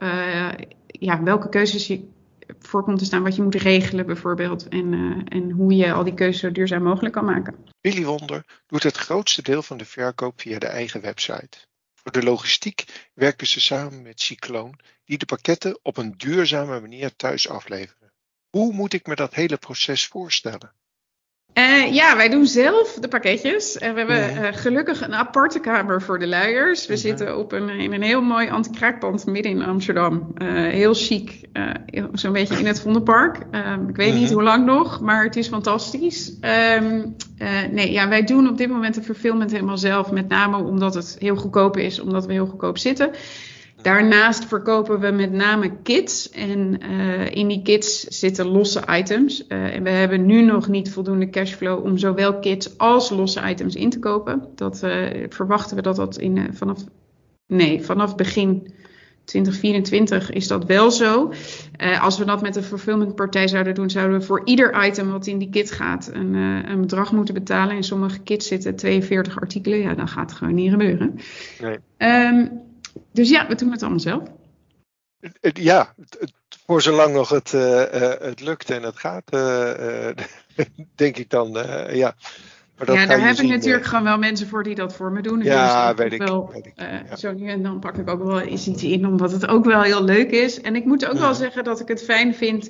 ja, 0.88 1.24
welke 1.24 1.50
keuzes 1.50 1.88
je 1.88 2.14
voor 2.60 2.84
komt 2.84 3.00
te 3.00 3.06
staan 3.06 3.24
wat 3.24 3.36
je 3.36 3.42
moet 3.42 3.56
regelen 3.56 4.06
bijvoorbeeld. 4.06 4.68
En, 4.68 4.94
uh, 4.94 5.22
en 5.26 5.52
hoe 5.52 5.76
je 5.76 5.94
al 5.94 6.04
die 6.04 6.14
keuzes 6.14 6.42
zo 6.42 6.52
duurzaam 6.52 6.84
mogelijk 6.84 7.14
kan 7.14 7.26
maken. 7.26 7.56
Willy 7.82 8.04
Wonder 8.04 8.46
doet 8.68 8.84
het 8.84 8.98
grootste 8.98 9.42
deel 9.42 9.62
van 9.62 9.78
de 9.78 9.86
verkoop 9.86 10.42
via 10.42 10.60
de 10.60 10.68
eigen 10.68 11.02
website. 11.02 11.58
Voor 11.94 12.12
de 12.12 12.24
logistiek 12.24 13.10
werken 13.14 13.48
ze 13.48 13.62
samen 13.62 14.02
met 14.02 14.22
Cycloon, 14.22 14.80
die 15.06 15.18
de 15.18 15.26
pakketten 15.26 15.80
op 15.82 15.98
een 15.98 16.14
duurzame 16.18 16.80
manier 16.80 17.16
thuis 17.16 17.50
afleveren. 17.50 18.14
Hoe 18.50 18.74
moet 18.74 18.94
ik 18.94 19.08
me 19.08 19.16
dat 19.16 19.34
hele 19.34 19.58
proces 19.58 20.08
voorstellen? 20.08 20.74
Uh, 21.58 21.94
ja, 21.94 22.16
wij 22.16 22.30
doen 22.30 22.46
zelf 22.46 22.94
de 22.94 23.08
pakketjes. 23.08 23.78
En 23.78 23.94
we 23.94 24.00
hebben 24.00 24.44
uh, 24.44 24.48
gelukkig 24.52 25.02
een 25.02 25.14
aparte 25.14 25.60
kamer 25.60 26.02
voor 26.02 26.20
de 26.20 26.28
luiers. 26.28 26.88
We 26.88 26.98
zitten 26.98 27.38
op 27.38 27.52
een, 27.52 27.70
in 27.70 27.94
een 27.94 28.02
heel 28.02 28.22
mooi 28.22 28.50
anti-kraakpand 28.50 29.26
midden 29.26 29.52
in 29.52 29.64
Amsterdam. 29.64 30.34
Heel 30.44 30.94
chic, 30.94 31.42
zo'n 32.14 32.34
beetje 32.34 32.60
in 32.60 32.66
het 32.66 32.82
Vondelpark. 32.82 33.38
Ehm, 33.52 33.90
ik 33.90 33.96
weet 33.96 34.14
niet 34.14 34.32
hoe 34.32 34.44
lang 34.44 34.66
nog, 34.66 35.02
maar 35.02 35.24
het 35.24 35.36
is 35.36 35.48
fantastisch. 35.48 36.34
Um, 36.80 37.16
nee, 37.72 37.92
ja, 37.92 38.08
wij 38.08 38.24
doen 38.24 38.50
op 38.50 38.58
dit 38.58 38.70
moment 38.70 38.96
de 38.96 39.02
verfilmment 39.02 39.52
helemaal 39.52 39.78
zelf. 39.78 40.12
Met 40.12 40.28
name 40.28 40.58
omdat 40.58 40.94
het 40.94 41.16
heel 41.20 41.36
goedkoop 41.36 41.78
is, 41.78 42.00
omdat 42.00 42.26
we 42.26 42.34
heel 42.34 42.48
goedkoop 42.48 42.78
zitten. 42.78 43.12
Daarnaast 43.86 44.46
verkopen 44.46 45.00
we 45.00 45.12
met 45.12 45.32
name 45.32 45.72
kits. 45.84 46.30
En 46.30 46.80
uh, 46.84 47.30
in 47.32 47.48
die 47.48 47.62
kits 47.62 48.04
zitten 48.04 48.46
losse 48.46 48.84
items. 48.90 49.46
Uh, 49.48 49.76
en 49.76 49.84
we 49.84 49.90
hebben 49.90 50.26
nu 50.26 50.42
nog 50.42 50.68
niet 50.68 50.92
voldoende 50.92 51.30
cashflow 51.30 51.86
om 51.86 51.98
zowel 51.98 52.40
kits 52.40 52.78
als 52.78 53.10
losse 53.10 53.50
items 53.50 53.76
in 53.76 53.90
te 53.90 54.00
kopen. 54.00 54.48
Dat 54.56 54.82
uh, 54.84 55.08
verwachten 55.30 55.76
we 55.76 55.82
dat 55.82 55.96
dat 55.96 56.18
in, 56.18 56.50
vanaf, 56.54 56.84
nee, 57.48 57.82
vanaf 57.84 58.16
begin 58.16 58.74
2024 59.26 60.32
is 60.32 60.48
dat 60.48 60.66
wel 60.66 60.92
zo. 60.92 61.34
als 62.02 62.18
we 62.18 62.26
dat 62.26 62.42
met 62.42 62.56
een 62.56 62.64
fulfillmentpartij 62.64 63.48
zouden 63.48 63.76
doen, 63.76 63.90
zouden 63.90 64.20
we 64.20 64.26
voor 64.26 64.42
ieder 64.46 64.86
item 64.86 65.12
wat 65.12 65.28
in 65.28 65.38
die 65.38 65.50
kit 65.50 65.72
gaat 65.72 66.10
een, 66.14 66.34
een 66.34 66.82
bedrag 66.82 67.12
moeten 67.12 67.34
betalen. 67.34 67.76
In 67.76 67.84
sommige 67.84 68.20
kits 68.20 68.48
zitten 68.48 68.76
42 68.76 69.42
artikelen. 69.42 69.80
Ja, 69.80 69.94
dan 69.94 70.08
gaat 70.08 70.30
het 70.30 70.40
gewoon 70.40 70.54
niet 70.54 70.72
gebeuren. 70.72 71.20
Nee. 71.60 71.78
Um, 72.28 72.64
dus 73.12 73.30
ja, 73.30 73.48
we 73.48 73.56
doen 73.56 73.72
het 73.72 73.82
allemaal 73.82 74.00
zelf. 74.00 74.24
Ja, 75.42 75.96
voor 76.66 76.82
zolang 76.82 77.14
nog 77.14 77.30
het, 77.30 77.54
uh, 77.54 77.84
het 78.20 78.42
lukt 78.42 78.70
en 78.70 78.84
het 78.84 78.98
gaat, 78.98 79.34
uh, 79.34 80.10
denk 80.96 81.18
ik 81.18 81.30
dan, 81.30 81.52
ja. 81.52 82.16
ja, 82.86 83.06
daar 83.06 83.28
heb 83.28 83.38
ik 83.38 83.48
natuurlijk 83.48 83.86
gewoon 83.86 84.04
wel 84.04 84.18
mensen 84.18 84.48
voor 84.48 84.64
die 84.64 84.76
dat 84.76 84.96
voor 84.96 85.12
me 85.12 85.22
doen. 85.22 85.44
Ja, 85.44 85.94
dus 85.94 86.04
weet, 86.04 86.14
ik, 86.14 86.28
wel, 86.28 86.50
weet 86.52 86.66
ik. 86.66 86.74
Ja. 86.76 87.16
Zo 87.16 87.34
nu 87.34 87.48
en 87.48 87.64
dan 87.64 87.80
pak 87.80 87.98
ik 87.98 88.10
ook 88.10 88.24
wel 88.24 88.42
eens 88.42 88.68
iets 88.68 88.84
in, 88.84 89.06
omdat 89.08 89.32
het 89.32 89.48
ook 89.48 89.66
wel 89.66 89.82
heel 89.82 90.04
leuk 90.04 90.32
is. 90.32 90.62
En 90.62 90.76
ik 90.76 90.86
moet 90.86 91.06
ook 91.06 91.18
wel 91.18 91.34
zeggen 91.34 91.64
dat 91.64 91.80
ik 91.80 91.88
het 91.88 92.04
fijn 92.04 92.36
vind, 92.36 92.70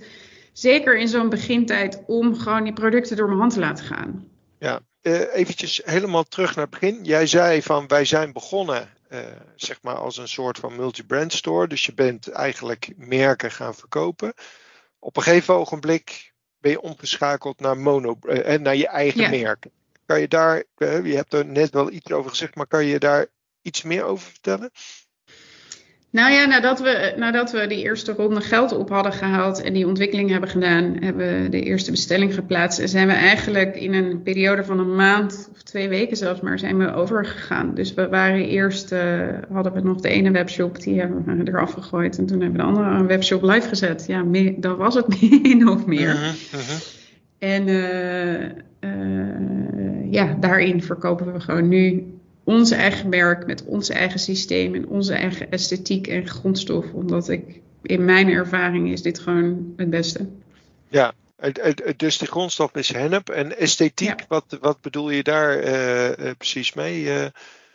zeker 0.53 0.97
in 0.97 1.07
zo'n 1.07 1.29
begintijd, 1.29 2.03
om 2.05 2.35
gewoon 2.35 2.63
die 2.63 2.73
producten 2.73 3.17
door 3.17 3.27
mijn 3.27 3.39
hand 3.39 3.53
te 3.53 3.59
laten 3.59 3.85
gaan. 3.85 4.27
Ja, 4.59 4.79
uh, 5.01 5.35
eventjes 5.35 5.81
helemaal 5.85 6.23
terug 6.23 6.55
naar 6.55 6.67
het 6.69 6.79
begin. 6.79 6.99
Jij 7.03 7.27
zei 7.27 7.61
van 7.61 7.87
wij 7.87 8.05
zijn 8.05 8.33
begonnen 8.33 8.89
uh, 9.09 9.19
zeg 9.55 9.81
maar 9.81 9.95
als 9.95 10.17
een 10.17 10.27
soort 10.27 10.57
van 10.57 10.75
multi-brand 10.75 11.33
store. 11.33 11.67
Dus 11.67 11.85
je 11.85 11.93
bent 11.93 12.29
eigenlijk 12.29 12.93
merken 12.95 13.51
gaan 13.51 13.75
verkopen. 13.75 14.33
Op 14.99 15.17
een 15.17 15.23
gegeven 15.23 15.53
ogenblik 15.53 16.33
ben 16.57 16.71
je 16.71 16.81
omgeschakeld 16.81 17.59
naar, 17.59 17.77
mono, 17.77 18.17
uh, 18.21 18.57
naar 18.57 18.75
je 18.75 18.87
eigen 18.87 19.21
ja. 19.21 19.29
merk. 19.29 19.65
Kan 20.05 20.19
je 20.19 20.27
daar, 20.27 20.63
je 20.77 21.15
hebt 21.15 21.33
er 21.33 21.45
net 21.45 21.69
wel 21.69 21.91
iets 21.91 22.11
over 22.11 22.29
gezegd, 22.29 22.55
maar 22.55 22.67
kan 22.67 22.85
je 22.85 22.99
daar 22.99 23.27
iets 23.61 23.81
meer 23.81 24.03
over 24.03 24.27
vertellen? 24.27 24.71
Nou 26.15 26.31
ja, 26.31 26.45
nadat 26.45 26.79
we, 26.79 27.13
nadat 27.17 27.51
we 27.51 27.67
die 27.67 27.83
eerste 27.83 28.13
ronde 28.13 28.41
geld 28.41 28.71
op 28.71 28.89
hadden 28.89 29.13
gehaald 29.13 29.61
en 29.61 29.73
die 29.73 29.87
ontwikkeling 29.87 30.29
hebben 30.29 30.49
gedaan, 30.49 30.95
hebben 30.99 31.43
we 31.43 31.49
de 31.49 31.61
eerste 31.61 31.91
bestelling 31.91 32.33
geplaatst. 32.33 32.79
En 32.79 32.89
zijn 32.89 33.07
we 33.07 33.13
eigenlijk 33.13 33.75
in 33.75 33.93
een 33.93 34.23
periode 34.23 34.63
van 34.63 34.79
een 34.79 34.95
maand 34.95 35.49
of 35.53 35.61
twee 35.61 35.89
weken 35.89 36.17
zelfs 36.17 36.41
maar, 36.41 36.59
zijn 36.59 36.77
we 36.77 36.93
overgegaan. 36.93 37.73
Dus 37.73 37.93
we 37.93 38.09
waren 38.09 38.47
eerst, 38.47 38.91
uh, 38.91 39.27
hadden 39.51 39.73
we 39.73 39.81
nog 39.81 40.01
de 40.01 40.09
ene 40.09 40.31
webshop, 40.31 40.81
die 40.81 40.99
hebben 40.99 41.23
we 41.37 41.47
eraf 41.47 41.71
gegooid. 41.71 42.17
En 42.17 42.25
toen 42.25 42.41
hebben 42.41 42.65
we 42.65 42.71
de 42.71 42.79
andere 42.79 43.05
webshop 43.05 43.43
live 43.43 43.67
gezet. 43.67 44.03
Ja, 44.07 44.23
meer, 44.23 44.53
dat 44.57 44.77
was 44.77 44.95
het 44.95 45.21
min 45.41 45.67
of 45.67 45.85
meer. 45.85 46.09
Uh 46.09 46.15
-huh, 46.15 46.59
uh 46.59 46.67
-huh. 46.67 46.77
En 47.37 47.67
uh, 47.67 48.51
ja, 50.11 50.37
daarin 50.39 50.83
verkopen 50.83 51.33
we 51.33 51.39
gewoon 51.39 51.67
nu 51.67 52.03
onze 52.45 52.75
eigen 52.75 53.09
merk 53.09 53.45
met 53.45 53.65
onze 53.65 53.93
eigen 53.93 54.19
systeem 54.19 54.75
en 54.75 54.87
onze 54.87 55.13
eigen 55.13 55.51
esthetiek 55.51 56.07
en 56.07 56.27
grondstof. 56.27 56.93
Omdat 56.93 57.29
ik, 57.29 57.61
in 57.81 58.05
mijn 58.05 58.29
ervaring 58.29 58.91
is 58.91 59.01
dit 59.01 59.19
gewoon 59.19 59.73
het 59.77 59.89
beste. 59.89 60.27
Ja, 60.87 61.13
dus 61.95 62.17
de 62.17 62.25
grondstof 62.25 62.75
is 62.75 62.93
hennep. 62.93 63.29
En 63.29 63.57
esthetiek, 63.57 64.19
ja. 64.19 64.25
wat, 64.27 64.57
wat 64.61 64.81
bedoel 64.81 65.09
je 65.09 65.23
daar 65.23 65.63
uh, 65.63 66.31
precies 66.37 66.73
mee? 66.73 67.03
Uh... 67.03 67.25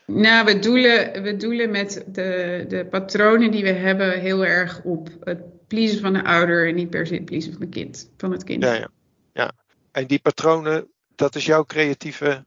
Nou, 0.06 0.44
we 0.44 0.58
doelen, 0.58 1.22
we 1.22 1.36
doelen 1.36 1.70
met 1.70 2.04
de, 2.06 2.64
de 2.68 2.86
patronen 2.90 3.50
die 3.50 3.62
we 3.62 3.72
hebben 3.72 4.20
heel 4.20 4.44
erg 4.44 4.80
op 4.84 5.08
het 5.20 5.66
pleasen 5.66 6.00
van 6.00 6.12
de 6.12 6.24
ouder 6.24 6.68
en 6.68 6.74
niet 6.74 6.90
per 6.90 7.06
se 7.06 7.14
het 7.14 7.24
pleasen 7.24 7.52
van, 7.52 7.60
de 7.60 7.68
kind, 7.68 8.10
van 8.16 8.32
het 8.32 8.44
kind. 8.44 8.62
Ja, 8.62 8.74
ja. 8.74 8.88
ja. 9.32 9.52
En 9.92 10.06
die 10.06 10.18
patronen, 10.18 10.88
dat 11.14 11.34
is 11.34 11.46
jouw 11.46 11.64
creatieve 11.64 12.44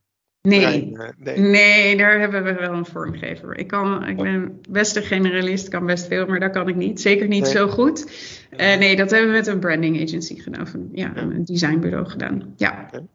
Nee. 0.48 0.94
nee. 1.18 1.38
nee. 1.38 1.98
daar 1.98 2.20
hebben 2.20 2.44
we 2.44 2.54
wel 2.54 2.74
een 2.74 2.86
vormgever. 2.86 3.58
Ik, 3.58 3.68
kan, 3.68 4.08
ik 4.08 4.18
ben 4.18 4.62
best 4.70 4.96
een 4.96 5.04
generalist, 5.04 5.68
kan 5.68 5.86
best 5.86 6.08
veel, 6.08 6.26
maar 6.26 6.40
dat 6.40 6.52
kan 6.52 6.68
ik 6.68 6.76
niet. 6.76 7.02
Zeker 7.02 7.28
niet 7.28 7.48
zo 7.48 7.68
goed. 7.68 8.06
Uh, 8.52 8.58
nee, 8.58 8.96
dat 8.96 9.12
hebben 9.12 9.32
we 9.32 9.38
met 9.38 9.48
een 9.48 9.60
branding 9.60 10.02
agency 10.02 10.42
gedaan, 10.42 10.62
of 10.62 10.74
een, 10.74 10.90
ja, 10.94 11.16
een 11.16 11.46
designbureau 11.46 12.10
gedaan. 12.10 12.54
Ja. 12.58 12.86
Okay. 12.88 13.08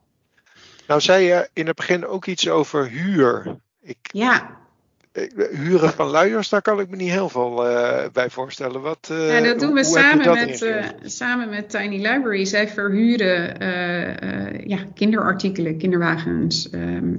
Nou, 0.87 1.01
zei 1.01 1.25
je 1.25 1.49
in 1.53 1.67
het 1.67 1.77
begin 1.77 2.07
ook 2.07 2.27
iets 2.27 2.49
over 2.49 2.89
huur. 2.89 3.57
Ik, 3.81 3.99
ja. 4.01 4.59
Huren 5.53 5.91
van 5.91 6.07
luiers, 6.07 6.49
daar 6.49 6.63
kan 6.63 6.81
ik 6.81 6.89
me 6.89 6.97
niet 6.97 7.11
heel 7.11 7.29
veel 7.29 7.71
uh, 7.71 7.99
bij 8.13 8.31
voorstellen. 8.31 8.81
Wat, 8.81 9.09
uh, 9.13 9.29
ja, 9.29 9.45
dat 9.45 9.61
doen 9.61 9.73
we 9.73 9.85
samen 9.85 10.35
met, 10.35 10.63
uh, 10.63 10.85
samen 11.03 11.49
met 11.49 11.71
Tiny 11.71 11.97
Library. 11.97 12.45
Zij 12.45 12.69
verhuren 12.69 13.57
ja, 14.69 14.79
kinderartikelen, 14.95 15.79
kinderwagens, 15.79 16.69
um, 16.73 17.19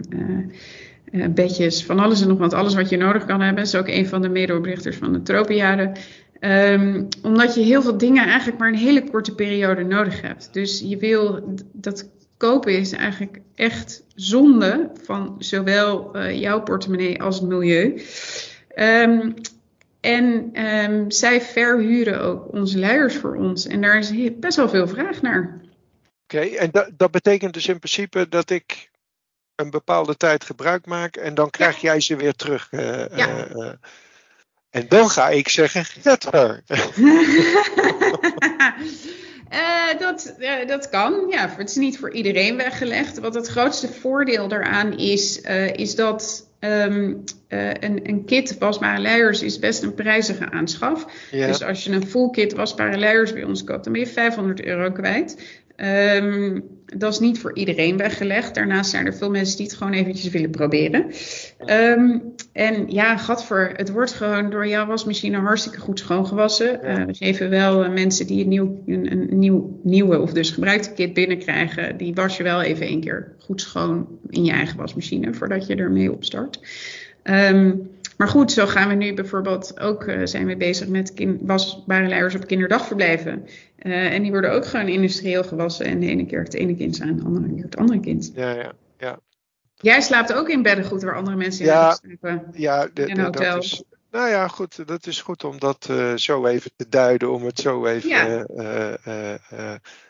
bedjes, 1.30 1.86
van 1.86 2.00
alles 2.00 2.22
en 2.22 2.28
nog 2.28 2.38
wat. 2.38 2.54
Alles 2.54 2.76
wat 2.76 2.90
je 2.90 2.98
nodig 2.98 3.26
kan 3.26 3.42
hebben. 3.42 3.64
Dat 3.64 3.74
is 3.74 3.80
ook 3.80 3.88
een 3.88 4.08
van 4.08 4.22
de 4.22 4.30
medeoprichters 4.30 4.98
van 4.98 5.14
de 5.14 5.22
Tropenjaren. 5.22 5.94
Um, 6.40 7.08
omdat 7.24 7.56
je 7.56 7.62
heel 7.62 7.82
veel 7.82 7.98
dingen 7.98 8.28
eigenlijk 8.28 8.58
maar 8.58 8.68
een 8.68 8.76
hele 8.76 9.10
korte 9.10 9.36
periode 9.36 9.84
nodig 9.84 10.22
hebt. 10.22 10.50
Dus 10.52 10.84
je 10.86 10.98
wil 10.98 11.54
dat 11.74 12.10
kopen 12.40 12.78
is 12.78 12.92
eigenlijk 12.92 13.40
echt 13.56 14.04
zonde 14.16 14.92
van 15.04 15.36
zowel 15.40 16.16
uh, 16.16 16.40
jouw 16.40 16.62
portemonnee 16.62 17.22
als 17.22 17.40
het 17.40 17.50
milieu. 17.50 18.02
Um, 18.76 19.34
en 20.00 20.52
um, 20.66 21.12
zij 21.12 21.42
verhuren 21.42 22.22
ook 22.22 22.54
onze 22.54 22.80
luiers 22.80 23.16
voor 23.16 23.36
ons. 23.36 23.68
En 23.68 23.82
daar 23.82 23.98
is 23.98 24.12
best 24.40 24.58
wel 24.58 24.70
veel 24.70 24.88
vraag 24.88 25.22
naar. 25.22 25.62
Oké, 26.24 26.38
okay, 26.38 26.56
en 26.56 26.70
dat, 26.72 26.90
dat 26.98 27.12
betekent 27.12 27.54
dus 27.54 27.68
in 27.68 27.80
principe 27.80 28.30
dat 28.30 28.50
ik 28.50 28.90
een 29.56 29.70
bepaalde 29.70 30.18
tijd 30.18 30.44
gebruik 30.44 30.86
maak 30.86 31.16
en 31.16 31.34
dan 31.34 31.50
krijg 31.50 31.76
ja. 31.76 31.92
jij 31.92 32.02
ze 32.02 32.16
weer 32.16 32.34
terug. 32.34 32.72
Uh, 32.72 33.18
ja. 33.18 33.48
uh, 33.56 33.72
en 34.70 34.86
dan 34.88 35.10
ga 35.10 35.30
ik 35.30 35.50
zeggen, 35.50 35.86
get 35.86 36.32
her. 36.32 36.64
Uh, 39.54 40.00
dat, 40.00 40.36
uh, 40.40 40.68
dat 40.68 40.90
kan. 40.90 41.26
Ja, 41.30 41.50
het 41.58 41.70
is 41.70 41.76
niet 41.76 41.98
voor 41.98 42.12
iedereen 42.14 42.58
weggelegd. 42.58 43.20
Wat 43.20 43.36
het 43.36 43.48
grootste 43.48 43.88
voordeel 43.88 44.48
daaraan 44.48 44.98
is, 44.98 45.42
uh, 45.42 45.74
is 45.74 45.96
dat 45.96 46.50
um, 46.60 47.24
een, 47.48 48.10
een 48.10 48.26
kit 48.26 48.58
wasbare 48.58 49.02
luiers 49.02 49.42
is 49.42 49.60
best 49.60 49.84
een 49.84 49.94
prijzige 49.94 50.50
aanschaf. 50.50 51.06
Ja. 51.32 51.48
Dus 51.48 51.64
als 51.64 51.84
je 51.84 51.92
een 51.92 52.08
full 52.08 52.30
kit 52.30 52.54
wasbare 52.54 52.98
luiers 52.98 53.34
bij 53.34 53.44
ons 53.44 53.64
koopt, 53.64 53.84
dan 53.84 53.94
ben 53.94 54.02
je 54.02 54.08
500 54.08 54.66
euro 54.66 54.92
kwijt. 54.92 55.62
Um, 55.84 56.64
dat 56.86 57.14
is 57.14 57.20
niet 57.20 57.40
voor 57.40 57.56
iedereen 57.56 57.98
weggelegd. 57.98 58.56
Daarnaast 58.56 58.90
zijn 58.90 59.06
er 59.06 59.16
veel 59.16 59.30
mensen 59.30 59.58
die 59.58 59.66
het 59.66 59.76
gewoon 59.76 59.94
eventjes 59.94 60.32
willen 60.32 60.50
proberen. 60.50 61.06
Um, 61.66 62.22
en 62.52 62.92
ja, 62.92 63.18
gadver, 63.18 63.72
het 63.76 63.92
wordt 63.92 64.14
gewoon 64.14 64.50
door 64.50 64.68
jouw 64.68 64.86
wasmachine 64.86 65.38
hartstikke 65.38 65.80
goed 65.80 66.00
schoongewassen. 66.00 66.80
Uh, 66.84 67.06
we 67.06 67.14
geven 67.14 67.50
wel 67.50 67.86
uh, 67.86 67.92
mensen 67.92 68.28
die 68.28 68.44
een, 68.44 68.50
nieuw, 68.50 68.84
een, 68.86 69.12
een 69.12 69.40
nieuw, 69.40 69.80
nieuwe 69.84 70.20
of 70.20 70.34
dus 70.34 70.52
gebruikte 70.52 70.94
kit 70.94 71.14
binnenkrijgen, 71.14 71.98
die 71.98 72.14
was 72.14 72.38
je 72.38 72.44
wel 72.44 72.62
even 72.62 72.88
een 72.88 73.02
keer 73.02 73.36
goed 73.40 73.62
schoon 73.62 74.08
in 74.30 74.46
je 74.46 74.52
eigen 74.52 74.78
wasmachine 74.78 75.34
voordat 75.34 75.68
je 75.68 75.76
ermee 75.76 76.12
opstart. 76.12 76.60
Um, 77.24 77.90
maar 78.20 78.28
goed, 78.28 78.52
zo 78.52 78.66
gaan 78.66 78.88
we 78.88 78.94
nu 78.94 79.14
bijvoorbeeld 79.14 79.80
ook 79.80 80.04
uh, 80.04 80.22
zijn 80.24 80.46
we 80.46 80.58
bezig 80.58 80.88
met 80.88 81.14
wasbare 81.42 82.08
luiers 82.08 82.36
op 82.36 82.48
kinderdagverblijven. 82.48 83.48
Uh, 83.78 84.14
en 84.14 84.22
die 84.22 84.32
worden 84.32 84.52
ook 84.52 84.66
gewoon 84.66 84.88
industrieel 84.88 85.44
gewassen. 85.44 85.86
En 85.86 86.00
de 86.00 86.08
ene 86.08 86.26
keer 86.26 86.44
het 86.44 86.54
ene 86.54 86.76
kind 86.76 86.96
zijn, 86.96 87.18
de 87.18 87.24
andere 87.24 87.54
keer 87.54 87.64
het 87.64 87.78
andere 87.78 88.00
kind. 88.00 88.32
Ja, 88.36 88.50
ja, 88.50 88.72
ja. 88.98 89.20
Jij 89.76 90.02
slaapt 90.02 90.34
ook 90.34 90.50
in 90.50 90.62
bedden 90.62 90.86
goed 90.86 91.04
waar 91.04 91.16
andere 91.16 91.36
mensen 91.36 91.66
in 91.66 91.72
ja, 91.72 91.92
slapen. 91.92 92.48
Ja, 92.54 92.90
de, 92.94 93.06
in 93.06 93.20
hotels. 93.20 93.70
Dat 93.70 93.80
is, 93.80 93.84
nou 94.12 94.30
ja, 94.30 94.48
goed, 94.48 94.88
dat 94.88 95.08
is 95.08 95.22
goed 95.22 95.44
om 95.44 95.60
dat 95.60 95.88
uh, 95.92 96.16
zo 96.16 96.46
even 96.46 96.72
te 96.76 96.90
duiden, 96.90 97.32
om 97.32 97.46
het 97.46 97.60
zo 97.60 97.86
even 97.86 98.10
ja. 98.10 98.46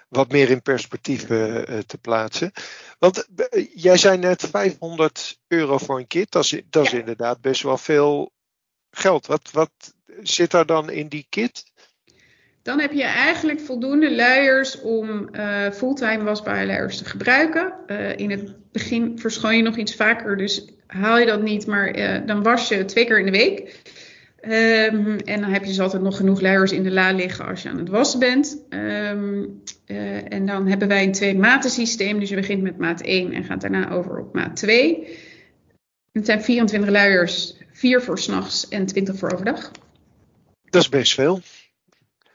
Wat 0.10 0.32
meer 0.32 0.50
in 0.50 0.62
perspectief 0.62 1.26
te 1.26 1.98
plaatsen. 2.02 2.52
Want 3.00 3.28
jij 3.74 3.98
zei 3.98 4.18
net 4.18 4.48
500 4.52 5.40
euro 5.48 5.78
voor 5.78 6.00
een 6.00 6.08
kit, 6.08 6.32
dat 6.32 6.44
is, 6.44 6.62
dat 6.70 6.86
is 6.86 6.92
ja. 6.92 6.98
inderdaad 6.98 7.42
best 7.42 7.62
wel 7.62 7.78
veel 7.78 8.32
geld. 8.92 9.26
Wat, 9.26 9.50
wat 9.52 9.72
zit 10.22 10.52
daar 10.52 10.66
dan 10.66 10.90
in 10.90 11.08
die 11.08 11.26
kit? 11.30 11.64
Dan 12.62 12.80
heb 12.80 12.92
je 12.92 13.04
eigenlijk 13.04 13.60
voldoende 13.60 14.16
luiers 14.16 14.82
om 14.82 15.30
uh, 15.32 15.72
fulltime 15.72 16.24
wasbare 16.24 16.66
luiers 16.66 16.98
te 16.98 17.06
gebruiken. 17.06 17.74
In 18.18 18.32
het 18.32 18.72
begin 18.72 19.20
verschoon 19.20 19.56
je 19.56 19.64
nog 19.64 19.78
iets 19.78 19.96
vaker, 19.96 20.38
dus 20.38 20.70
haal 20.88 21.18
je 21.18 21.26
dat 21.26 21.42
niet, 21.42 21.68
maar 21.68 22.26
dan 22.26 22.44
was 22.44 22.68
je 22.68 22.86
twee 22.86 23.06
keer 23.06 23.20
in 23.20 23.26
de 23.26 23.32
week. 23.32 23.82
Um, 24.42 25.18
en 25.18 25.42
dan 25.42 25.52
heb 25.52 25.62
je 25.62 25.70
dus 25.70 25.80
altijd 25.80 26.02
nog 26.02 26.18
genoeg 26.18 26.42
luiers 26.42 26.72
in 26.72 26.84
de 26.84 26.92
la 26.92 27.12
liggen 27.12 27.46
als 27.46 27.62
je 27.62 27.70
aan 27.70 27.78
het 27.78 27.90
wassen 27.90 28.20
bent. 28.20 28.66
Um, 28.70 29.62
en 30.30 30.46
dan 30.46 30.68
hebben 30.68 30.88
wij 30.88 31.04
een 31.04 31.12
twee 31.12 31.38
maten 31.38 31.70
systeem, 31.70 32.20
dus 32.20 32.30
je 32.30 32.36
begint 32.36 32.62
met 32.62 32.78
maat 32.78 33.02
1 33.02 33.32
en 33.32 33.44
gaat 33.44 33.62
daarna 33.62 33.92
over 33.92 34.20
op 34.20 34.34
maat 34.34 34.56
2. 34.56 35.18
Het 36.12 36.26
zijn 36.26 36.42
24 36.42 36.90
luiers, 36.90 37.56
4 37.72 38.02
voor 38.02 38.20
s'nachts 38.20 38.68
en 38.68 38.86
20 38.86 39.18
voor 39.18 39.34
overdag. 39.34 39.72
Dat 40.70 40.82
is 40.82 40.90
best 40.90 41.14
veel. 41.14 41.42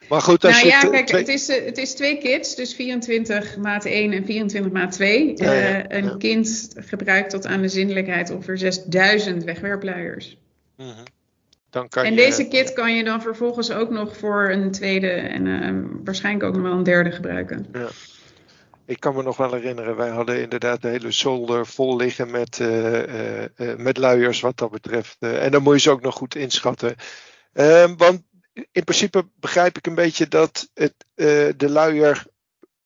Maar 0.09 0.21
goed, 0.21 0.45
als 0.45 0.55
nou 0.55 0.67
ja, 0.67 0.81
kijk, 0.81 1.07
twee... 1.07 1.21
het, 1.21 1.29
is, 1.29 1.47
het 1.47 1.79
is 1.79 1.95
twee 1.95 2.19
kits, 2.19 2.55
dus 2.55 2.75
24 2.75 3.57
maat 3.57 3.85
1 3.85 4.13
en 4.13 4.25
24 4.25 4.73
maat 4.73 4.93
2. 4.93 5.33
Ja, 5.37 5.53
ja, 5.53 5.79
uh, 5.79 5.99
een 5.99 6.05
ja. 6.05 6.17
kind 6.19 6.73
gebruikt 6.75 7.31
tot 7.31 7.47
aan 7.47 7.63
de 7.63 7.69
zindelijkheid 7.69 8.31
ongeveer 8.31 8.59
6000 8.59 9.45
wegwerpluiers. 9.45 10.39
-hmm. 10.77 10.95
Dan 11.75 11.89
kan 11.89 12.05
en 12.05 12.11
je, 12.11 12.17
deze 12.17 12.49
kit 12.49 12.73
kan 12.73 12.95
je 12.95 13.05
dan 13.05 13.23
vervolgens 13.23 13.71
ook 13.71 13.91
nog 13.91 14.17
voor 14.17 14.51
een 14.51 14.71
tweede 14.71 15.11
en 15.11 15.47
uh, 15.47 15.85
waarschijnlijk 16.05 16.45
ook 16.45 16.55
nog 16.55 16.63
wel 16.63 16.73
een 16.73 16.83
derde 16.83 17.11
gebruiken. 17.11 17.67
Ja. 17.73 17.89
Ik 18.87 19.01
kan 19.01 19.15
me 19.15 19.23
nog 19.23 19.37
wel 19.37 19.53
herinneren, 19.53 19.97
wij 19.97 20.09
hadden 20.09 20.41
inderdaad 20.41 20.83
de 20.83 20.89
hele 20.89 21.11
zolder 21.11 21.67
vol 21.67 21.97
liggen 21.97 22.31
met, 22.31 22.59
uh, 22.59 23.45
met 23.77 23.97
luiers 23.97 24.41
wat 24.41 24.57
dat 24.57 24.71
betreft. 24.71 25.17
en 25.19 25.51
dan 25.51 25.63
moet 25.63 25.75
je 25.75 25.81
ze 25.81 25.91
ook 25.91 26.01
nog 26.01 26.15
goed 26.15 26.35
inschatten. 26.35 26.95
Ehm, 27.53 27.97
want 27.97 28.23
in 28.53 28.85
principe 28.85 29.29
begrijp 29.41 29.77
ik 29.77 29.87
een 29.87 29.95
beetje 29.95 30.29
dat 30.29 30.71
het, 30.75 30.95
de 31.59 31.69
luier 31.69 32.27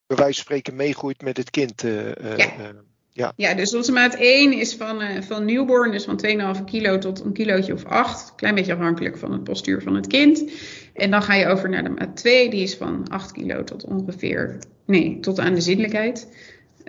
bij 0.07 0.17
wijze 0.17 0.35
van 0.35 0.45
spreken 0.45 0.77
meegroeit 0.77 1.23
met 1.23 1.37
het 1.37 1.51
kind. 1.51 1.83
Ja. 1.83 2.73
Ja. 3.19 3.33
ja, 3.37 3.55
dus 3.55 3.75
onze 3.75 3.93
maat 3.93 4.15
1 4.15 4.53
is 4.53 4.75
van, 4.75 5.03
uh, 5.03 5.09
van 5.21 5.45
newborn, 5.45 5.91
dus 5.91 6.05
van 6.05 6.21
2,5 6.57 6.65
kilo 6.65 6.99
tot 6.99 7.25
een 7.25 7.33
kilootje 7.33 7.73
of 7.73 7.85
8. 7.85 8.33
Klein 8.37 8.55
beetje 8.55 8.73
afhankelijk 8.73 9.17
van 9.17 9.33
het 9.33 9.45
postuur 9.45 9.83
van 9.83 9.95
het 9.95 10.07
kind. 10.07 10.45
En 10.95 11.11
dan 11.11 11.23
ga 11.23 11.35
je 11.35 11.47
over 11.47 11.69
naar 11.69 11.83
de 11.83 11.89
maat 11.89 12.17
2, 12.17 12.51
die 12.51 12.63
is 12.63 12.77
van 12.77 13.09
8 13.09 13.33
kilo 13.33 13.65
tot 13.65 13.85
ongeveer, 13.85 14.59
nee, 14.87 15.19
tot 15.21 15.41
aan 15.41 15.55
de 15.55 15.61
zindelijkheid. 15.61 16.29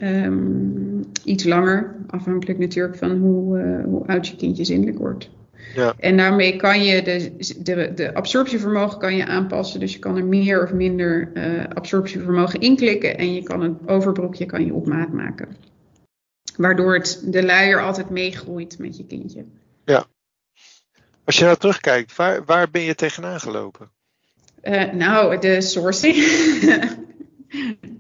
Um, 0.04 1.06
iets 1.24 1.44
langer, 1.44 1.96
afhankelijk 2.08 2.60
natuurlijk 2.60 2.98
van 2.98 3.18
hoe, 3.18 3.60
uh, 3.60 3.84
hoe 3.84 4.08
oud 4.08 4.28
je 4.28 4.36
kindje 4.36 4.64
zindelijk 4.64 4.98
wordt. 4.98 5.30
Ja. 5.76 5.94
En 6.00 6.18
daarmee 6.18 6.56
kan 6.56 6.84
je 6.84 7.02
de, 7.02 7.32
de, 7.64 7.92
de 7.96 8.14
absorptievermogen 8.14 9.00
kan 9.00 9.16
je 9.16 9.26
aanpassen. 9.26 9.80
Dus 9.80 9.94
je 9.94 10.00
kan 10.00 10.18
er 10.18 10.26
meer 10.26 10.64
of 10.64 10.74
minder 10.74 11.32
uh, 11.34 11.44
absorptievermogen 11.74 12.60
inklikken. 12.60 13.18
En 13.18 13.34
je 13.34 13.44
kan 13.44 13.62
een 13.62 13.78
overbroekje 13.86 14.46
kan 14.46 14.66
je 14.66 14.74
op 14.74 14.88
maat 14.88 15.14
maken. 15.14 15.48
Waardoor 16.60 16.94
het, 16.94 17.22
de 17.26 17.44
luier 17.44 17.82
altijd 17.82 18.10
meegroeit 18.10 18.80
met 18.80 18.98
je 18.98 19.06
kindje. 19.06 19.46
Ja. 19.86 20.06
Als 21.24 21.38
je 21.38 21.44
nou 21.44 21.58
terugkijkt, 21.58 22.16
waar, 22.16 22.46
waar 22.46 22.70
ben 22.70 22.82
je 22.82 22.96
tegenaan 22.96 23.40
gelopen? 23.40 23.92
Uh, 24.64 24.92
nou, 24.92 25.40
de 25.40 25.62
sourcing. 25.62 26.16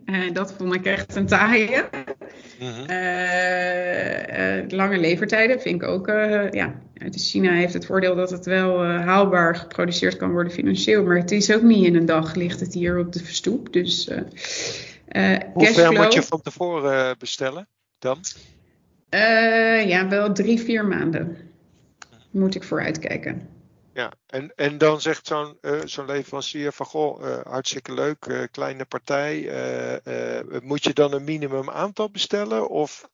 uh, 0.05 0.33
dat 0.39 0.53
vond 0.57 0.73
ik 0.73 0.85
echt 0.85 1.15
een 1.15 1.27
taaie. 1.27 1.89
Mm-hmm. 2.59 2.89
uh, 2.89 4.69
lange 4.69 4.97
levertijden 4.97 5.61
vind 5.61 5.81
ik 5.81 5.87
ook. 5.87 6.07
ja, 6.51 6.81
China 7.11 7.51
heeft 7.51 7.73
het 7.73 7.85
voordeel 7.85 8.15
dat 8.15 8.29
het 8.29 8.45
wel 8.45 8.83
haalbaar 8.83 9.55
geproduceerd 9.55 10.17
kan 10.17 10.31
worden 10.31 10.53
financieel. 10.53 11.03
Maar 11.03 11.17
het 11.17 11.31
is 11.31 11.53
ook 11.53 11.61
niet 11.61 11.85
in 11.85 11.95
een 11.95 12.05
dag, 12.05 12.35
ligt 12.35 12.59
het 12.59 12.73
hier 12.73 12.99
op 12.99 13.13
de 13.13 13.23
verstoep. 13.23 13.73
Dus, 13.73 14.09
Hoe 15.53 15.67
ver 15.67 15.91
moet 15.91 16.13
je 16.13 16.23
van 16.23 16.41
tevoren 16.41 17.15
bestellen 17.17 17.67
dan? 17.99 18.23
ja, 19.87 20.07
wel 20.07 20.33
drie, 20.33 20.59
vier 20.59 20.85
maanden 20.85 21.37
moet 22.31 22.55
ik 22.55 22.63
vooruitkijken. 22.63 23.49
Ja, 23.93 24.13
en, 24.27 24.53
en 24.55 24.77
dan 24.77 25.01
zegt 25.01 25.27
zo'n 25.27 25.57
uh, 25.61 25.79
zo'n 25.85 26.05
leverancier 26.05 26.71
van 26.71 26.85
goh, 26.85 27.21
uh, 27.21 27.37
hartstikke 27.43 27.93
leuk, 27.93 28.47
kleine 28.51 28.85
partij. 28.85 29.51
moet 30.63 30.83
je 30.83 30.93
dan 30.93 31.13
een 31.13 31.23
minimum 31.23 31.69
aantal 31.69 32.09
bestellen? 32.09 32.69
Of 32.69 33.09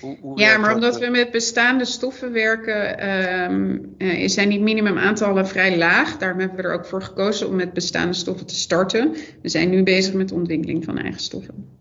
hoe, 0.00 0.18
hoe 0.20 0.38
ja, 0.38 0.56
maar 0.56 0.74
omdat 0.74 0.98
we 0.98 1.08
met 1.08 1.30
bestaande 1.30 1.84
stoffen 1.84 2.32
werken, 2.32 3.08
um, 3.52 3.94
zijn 4.28 4.48
die 4.48 4.60
minimum 4.60 4.98
aantallen 4.98 5.48
vrij 5.48 5.76
laag. 5.76 6.18
Daarom 6.18 6.38
hebben 6.38 6.56
we 6.56 6.62
er 6.62 6.74
ook 6.74 6.86
voor 6.86 7.02
gekozen 7.02 7.48
om 7.48 7.56
met 7.56 7.72
bestaande 7.72 8.14
stoffen 8.14 8.46
te 8.46 8.54
starten. 8.54 9.16
We 9.42 9.48
zijn 9.48 9.70
nu 9.70 9.82
bezig 9.82 10.14
met 10.14 10.28
de 10.28 10.34
ontwikkeling 10.34 10.84
van 10.84 10.98
eigen 10.98 11.20
stoffen. 11.20 11.78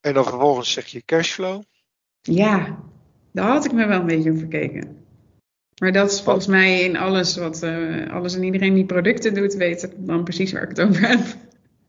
En 0.00 0.14
dan 0.14 0.24
vervolgens 0.24 0.72
zeg 0.72 0.86
je 0.86 1.02
cashflow? 1.04 1.62
Ja, 2.20 2.78
daar 3.32 3.48
had 3.48 3.64
ik 3.64 3.72
me 3.72 3.86
wel 3.86 4.00
een 4.00 4.06
beetje 4.06 4.30
op 4.30 4.38
verkeken. 4.38 4.96
Maar 5.80 5.92
dat 5.92 6.10
is 6.10 6.20
volgens 6.20 6.46
mij 6.46 6.80
in 6.80 6.96
alles 6.96 7.36
wat 7.36 7.62
uh, 7.62 8.12
alles 8.12 8.34
en 8.34 8.42
iedereen 8.42 8.74
die 8.74 8.84
producten 8.84 9.34
doet, 9.34 9.54
weet 9.54 9.92
dan 9.96 10.24
precies 10.24 10.52
waar 10.52 10.62
ik 10.62 10.68
het 10.68 10.80
over 10.80 11.08
heb. 11.08 11.20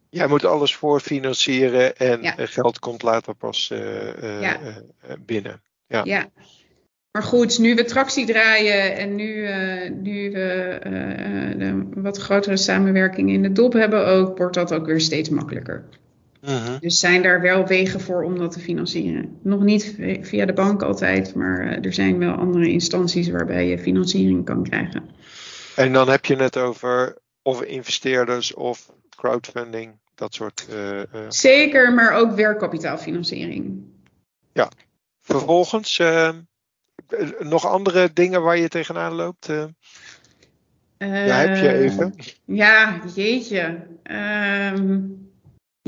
Jij 0.10 0.28
moet 0.28 0.46
alles 0.46 0.76
voorfinancieren 0.76 1.98
en 1.98 2.22
ja. 2.22 2.34
geld 2.38 2.80
komt 2.80 3.04
later 3.04 3.36
pas 3.36 3.70
uh, 3.74 3.80
uh, 4.24 4.42
ja. 4.42 4.60
binnen. 5.26 5.62
Ja. 5.88 6.02
ja. 6.04 6.30
Maar 7.12 7.24
goed, 7.24 7.60
nu 7.60 7.76
we 7.76 7.86
tractie 7.86 8.26
draaien 8.26 8.98
en 8.98 9.16
nu, 9.16 9.50
nu 9.90 10.32
we 10.32 10.78
een 11.58 12.02
wat 12.02 12.18
grotere 12.18 12.58
samenwerking 12.58 13.30
in 13.30 13.42
de 13.42 13.52
dop 13.52 13.74
hebben 13.74 14.08
ook, 14.08 14.38
wordt 14.38 14.54
dat 14.56 14.74
ook 14.74 14.86
weer 14.86 15.02
steeds 15.02 15.30
makkelijker. 15.30 15.84
Uh-huh. 16.42 16.80
Dus 16.80 17.00
zijn 17.00 17.22
daar 17.22 17.42
wel 17.42 17.68
wegen 17.68 18.00
voor 18.00 18.24
om 18.24 18.38
dat 18.38 18.52
te 18.52 18.60
financieren. 18.60 19.40
Nog 19.42 19.64
niet 19.64 19.96
via 20.22 20.46
de 20.46 20.54
bank 20.54 20.82
altijd, 20.82 21.36
maar 21.36 21.80
er 21.82 21.94
zijn 21.94 22.18
wel 22.18 22.34
andere 22.34 22.70
instanties 22.70 23.30
waarbij 23.30 23.68
je 23.68 23.80
financiering 23.80 24.46
kan 24.46 24.64
krijgen. 24.64 25.10
En 25.76 25.94
dan 25.94 26.10
heb 26.10 26.26
je 26.26 26.36
het 26.36 26.58
over 26.58 27.18
of 27.42 27.62
investeerders 27.62 28.54
of 28.54 28.92
crowdfunding, 29.16 30.00
dat 30.16 30.34
soort. 30.34 30.68
Uh, 30.74 30.98
uh... 30.98 31.04
Zeker, 31.30 31.94
maar 31.94 32.14
ook 32.14 32.32
werkkapitaalfinanciering. 32.32 33.84
Ja. 34.54 34.72
Vervolgens, 35.22 36.00
uh, 36.00 36.30
nog 37.40 37.68
andere 37.68 38.14
dingen 38.14 38.42
waar 38.42 38.58
je 38.58 38.68
tegenaan 38.68 39.14
loopt? 39.14 39.46
ja, 40.98 41.08
heb 41.08 41.56
je 41.56 41.74
even? 41.74 42.16
Ja, 42.46 43.02
jeetje. 43.16 43.88
Ehm, 44.04 45.00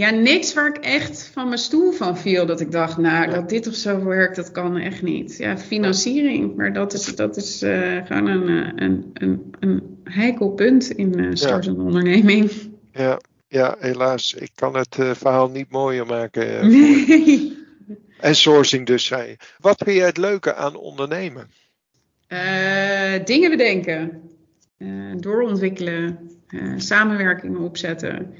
ja, 0.02 0.10
niks 0.10 0.54
waar 0.54 0.68
ik 0.68 0.78
echt 0.78 1.30
van 1.34 1.48
mijn 1.48 1.60
stoel 1.60 1.92
van 1.92 2.18
viel. 2.18 2.46
Dat 2.46 2.60
ik 2.60 2.72
dacht, 2.72 2.98
nou, 2.98 3.32
dat 3.32 3.50
dit 3.50 3.68
of 3.68 3.74
zo 3.74 4.04
werkt, 4.04 4.36
dat 4.36 4.52
kan 4.52 4.78
echt 4.78 5.02
niet. 5.02 5.38
Ja, 5.38 5.58
financiering, 5.58 6.56
maar 6.56 6.74
dat 6.74 6.94
is, 6.94 7.16
dat 7.16 7.38
is 7.38 7.64
uh, 7.64 8.06
gewoon 8.06 8.28
een, 8.28 8.84
een, 8.84 9.12
een, 9.14 9.54
een 9.60 10.02
heikel 10.04 10.50
punt 10.50 10.90
in 10.90 11.20
uh, 11.20 11.30
startende 11.34 11.80
ja. 11.80 11.86
onderneming. 11.86 12.52
Ja, 12.92 13.20
ja, 13.48 13.76
helaas. 13.80 14.34
Ik 14.34 14.52
kan 14.56 14.76
het 14.76 14.98
uh, 15.00 15.12
verhaal 15.14 15.50
niet 15.50 15.72
mooier 15.72 16.06
maken. 16.06 16.70
nee. 16.70 17.60
En 18.20 18.36
sourcing 18.36 18.86
dus, 18.86 19.06
zei 19.06 19.30
je. 19.30 19.38
Wat 19.60 19.82
vind 19.86 19.98
je 19.98 20.04
het 20.04 20.18
leuke 20.18 20.54
aan 20.54 20.76
ondernemen? 20.76 21.50
dingen 23.26 23.50
bedenken. 23.50 24.22
doorontwikkelen. 25.18 26.30
samenwerkingen 26.78 27.60
opzetten 27.60 28.36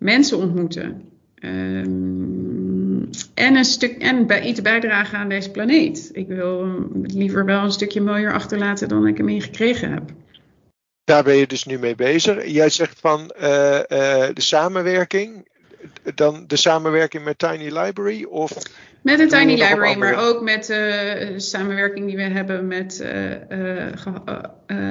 mensen 0.00 0.38
ontmoeten. 0.38 1.02
Um, 1.44 3.08
en, 3.34 3.56
een 3.56 3.64
stuk, 3.64 3.98
en 3.98 4.26
bij 4.26 4.42
iets 4.42 4.62
bijdragen 4.62 5.18
aan 5.18 5.28
deze 5.28 5.50
planeet. 5.50 6.10
Ik 6.12 6.28
wil 6.28 6.66
liever 7.02 7.44
wel 7.44 7.62
een 7.64 7.72
stukje 7.72 8.00
mooier 8.00 8.32
achterlaten 8.32 8.88
dan 8.88 9.06
ik 9.06 9.16
hem 9.16 9.28
in 9.28 9.42
gekregen 9.42 9.92
heb. 9.92 10.02
Daar 11.04 11.22
ben 11.22 11.36
je 11.36 11.46
dus 11.46 11.64
nu 11.64 11.78
mee 11.78 11.94
bezig. 11.94 12.46
Jij 12.46 12.68
zegt 12.68 13.00
van 13.00 13.34
uh, 13.40 13.46
uh, 13.46 13.82
de 13.88 14.32
samenwerking. 14.34 15.48
Dan 16.14 16.44
de 16.46 16.56
samenwerking 16.56 17.24
met 17.24 17.38
Tiny 17.38 17.78
Library? 17.78 18.24
Of 18.24 18.52
met 19.02 19.18
de 19.18 19.26
Tiny 19.26 19.52
Library, 19.52 19.98
maar 19.98 20.28
ook 20.28 20.42
met 20.42 20.66
de 20.66 21.28
uh, 21.30 21.38
samenwerking 21.38 22.06
die 22.06 22.16
we 22.16 22.22
hebben 22.22 22.66
met 22.66 23.04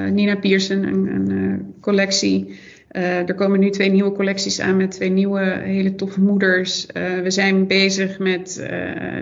Nina 0.10 0.36
Pearson, 0.36 0.84
een, 0.84 1.30
een 1.30 1.76
collectie. 1.82 2.60
Uh, 2.92 3.30
er 3.30 3.36
komen 3.36 3.60
nu 3.60 3.70
twee 3.70 3.90
nieuwe 3.90 4.12
collecties 4.12 4.60
aan 4.60 4.78
met 4.78 4.92
twee 4.92 5.10
nieuwe 5.10 5.42
hele 5.64 5.96
toffe 5.96 6.22
moeders. 6.22 6.88
Uh, 6.94 7.20
we 7.20 7.32
zijn 7.32 7.68
bezig 7.68 8.20
met 8.20 8.58
uh, 8.62 8.68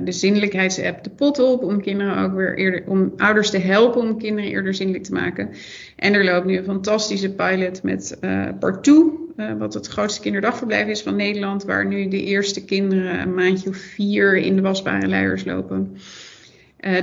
de 0.03 0.11
zinnelijkheidsapp 0.11 1.03
De 1.03 1.09
Pot 1.09 1.39
op 1.39 1.63
om 1.63 1.81
kinderen 1.81 2.17
ook 2.17 2.33
weer 2.35 2.57
eerder, 2.57 2.83
om 2.85 3.13
ouders 3.17 3.49
te 3.49 3.57
helpen 3.57 4.01
om 4.01 4.17
kinderen 4.17 4.51
eerder 4.51 4.73
zinnelijk 4.73 5.03
te 5.03 5.13
maken. 5.13 5.49
En 5.95 6.13
er 6.13 6.23
loopt 6.23 6.45
nu 6.45 6.57
een 6.57 6.63
fantastische 6.63 7.33
pilot 7.33 7.83
met 7.83 8.17
Partout, 8.59 9.11
wat 9.57 9.73
het 9.73 9.87
grootste 9.87 10.21
kinderdagverblijf 10.21 10.87
is 10.87 11.01
van 11.01 11.15
Nederland, 11.15 11.63
waar 11.63 11.85
nu 11.85 12.07
de 12.07 12.23
eerste 12.23 12.65
kinderen 12.65 13.19
een 13.19 13.33
maandje 13.33 13.69
of 13.69 13.77
vier 13.77 14.37
in 14.37 14.55
de 14.55 14.61
wasbare 14.61 15.07
luiers 15.07 15.45
lopen. 15.45 15.97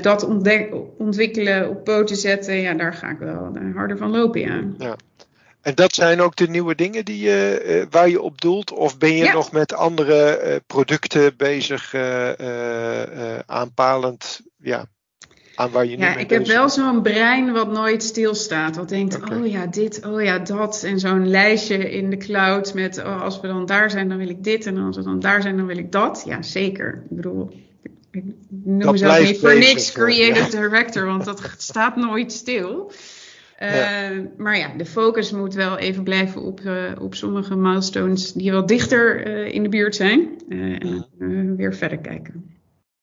dat 0.02 0.26
ontwikkelen, 0.98 1.68
op 1.68 1.84
poten 1.84 2.16
zetten, 2.16 2.54
ja, 2.54 2.74
daar 2.74 2.94
ga 2.94 3.10
ik 3.10 3.18
wel 3.18 3.52
harder 3.74 3.96
van 3.96 4.10
lopen, 4.10 4.40
ja. 4.40 4.96
En 5.64 5.74
dat 5.74 5.94
zijn 5.94 6.20
ook 6.20 6.36
de 6.36 6.48
nieuwe 6.48 6.74
dingen 6.74 7.04
die 7.04 7.18
je, 7.18 7.64
uh, 7.66 7.86
waar 7.90 8.08
je 8.08 8.20
op 8.20 8.40
doelt? 8.40 8.72
Of 8.72 8.98
ben 8.98 9.12
je 9.12 9.24
ja. 9.24 9.32
nog 9.32 9.52
met 9.52 9.74
andere 9.74 10.40
uh, 10.44 10.56
producten 10.66 11.36
bezig, 11.36 11.94
uh, 11.94 13.38
aanpalend 13.46 14.40
ja, 14.56 14.86
aan 15.54 15.70
waar 15.70 15.84
je 15.84 15.98
ja, 15.98 16.08
nu 16.08 16.14
mee 16.14 16.24
ik 16.24 16.30
heb 16.30 16.46
wel 16.46 16.68
zo'n 16.68 17.02
brein 17.02 17.52
wat 17.52 17.72
nooit 17.72 18.02
stilstaat. 18.02 18.76
Wat 18.76 18.88
denkt, 18.88 19.16
okay. 19.16 19.38
oh 19.38 19.46
ja, 19.46 19.66
dit, 19.66 20.06
oh 20.06 20.22
ja, 20.22 20.38
dat. 20.38 20.82
En 20.82 20.98
zo'n 20.98 21.28
lijstje 21.28 21.90
in 21.90 22.10
de 22.10 22.16
cloud 22.16 22.74
met, 22.74 22.98
oh, 22.98 23.22
als 23.22 23.40
we 23.40 23.46
dan 23.46 23.66
daar 23.66 23.90
zijn, 23.90 24.08
dan 24.08 24.18
wil 24.18 24.28
ik 24.28 24.44
dit. 24.44 24.66
En 24.66 24.78
als 24.78 24.96
we 24.96 25.02
dan 25.02 25.20
daar 25.20 25.42
zijn, 25.42 25.56
dan 25.56 25.66
wil 25.66 25.78
ik 25.78 25.92
dat. 25.92 26.22
Ja, 26.26 26.42
zeker. 26.42 27.02
Ik 27.10 27.16
bedoel, 27.16 27.50
ik 28.10 28.22
noem 28.48 28.90
mezelf 28.90 29.20
niet 29.20 29.38
voor 29.38 29.58
niks 29.58 29.92
creative 29.92 30.56
ja. 30.56 30.60
director, 30.60 31.06
want 31.06 31.24
dat 31.24 31.50
staat 31.58 31.96
nooit 31.96 32.32
stil. 32.32 32.92
Ja. 33.58 34.10
Uh, 34.10 34.20
maar 34.36 34.58
ja, 34.58 34.68
de 34.76 34.86
focus 34.86 35.30
moet 35.30 35.54
wel 35.54 35.78
even 35.78 36.04
blijven 36.04 36.42
op, 36.42 36.60
uh, 36.60 36.92
op 37.00 37.14
sommige 37.14 37.56
milestones 37.56 38.32
die 38.32 38.50
wel 38.50 38.66
dichter 38.66 39.26
uh, 39.26 39.54
in 39.54 39.62
de 39.62 39.68
buurt 39.68 39.94
zijn. 39.94 40.40
en 41.18 41.56
weer 41.56 41.74
verder 41.74 41.98
kijken. 41.98 42.58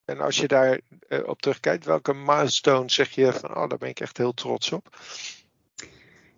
En 0.06 0.20
als 0.20 0.38
je 0.38 0.48
daar 0.48 0.80
op 1.26 1.42
terugkijkt, 1.42 1.86
welke 1.86 2.14
milestone 2.14 2.90
zeg 2.90 3.10
je 3.10 3.34
van, 3.34 3.50
oh, 3.50 3.70
daar 3.70 3.78
ben 3.78 3.90
ik 3.90 4.00
echt 4.00 4.18
heel 4.18 4.34
trots 4.34 4.72
op? 4.72 4.98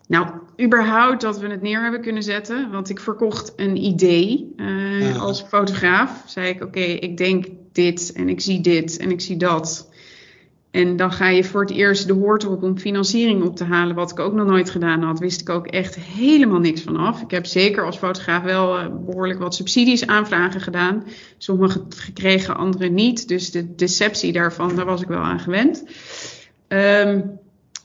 Nou, 0.08 0.28
überhaupt 0.62 1.22
dat 1.22 1.40
we 1.40 1.48
het 1.48 1.62
neer 1.62 1.82
hebben 1.82 2.02
kunnen 2.02 2.24
zetten. 2.24 2.72
Want 2.72 2.90
ik 2.90 3.00
verkocht 3.00 3.54
een 3.56 3.78
idee 3.78 4.54
ja. 4.58 5.12
als 5.12 5.42
fotograaf. 5.42 6.24
Zei 6.26 6.48
ik, 6.48 6.56
oké, 6.56 6.66
okay, 6.66 6.92
ik 6.92 7.18
denk 7.18 7.46
dit 7.72 8.12
en 8.12 8.30
ik 8.30 8.42
zie 8.42 8.62
dit 8.62 8.98
en 8.98 9.12
ik 9.12 9.22
zie 9.22 9.38
dat. 9.38 9.90
En 10.74 10.96
dan 10.96 11.12
ga 11.12 11.28
je 11.28 11.44
voor 11.44 11.62
het 11.62 11.72
eerst 11.72 12.08
de 12.08 12.14
hoort 12.14 12.46
op 12.46 12.64
om 12.64 12.78
financiering 12.78 13.44
op 13.44 13.56
te 13.56 13.64
halen. 13.64 13.96
Wat 13.96 14.12
ik 14.12 14.20
ook 14.20 14.34
nog 14.34 14.48
nooit 14.48 14.70
gedaan 14.70 15.02
had, 15.02 15.20
wist 15.20 15.42
ik 15.42 15.50
ook 15.50 15.68
echt 15.68 15.96
helemaal 15.96 16.60
niks 16.60 16.82
van 16.82 16.96
af. 16.96 17.22
Ik 17.22 17.32
heb 17.32 17.46
zeker 17.46 17.86
als 17.86 17.98
fotograaf 17.98 18.44
wel 18.44 18.80
uh, 18.80 18.86
behoorlijk 19.06 19.40
wat 19.40 19.56
subsidies 19.56 20.08
aanvragen 20.08 20.62
gedaan. 20.62 21.04
Sommige 21.38 21.86
gekregen, 21.90 22.56
andere 22.56 22.90
niet. 22.90 23.28
Dus 23.28 23.52
de 23.52 23.76
deceptie 23.76 24.32
daarvan, 24.32 24.76
daar 24.76 24.86
was 24.86 25.02
ik 25.02 25.08
wel 25.08 25.22
aan 25.22 25.40
gewend. 25.40 25.84
Um, 26.68 27.40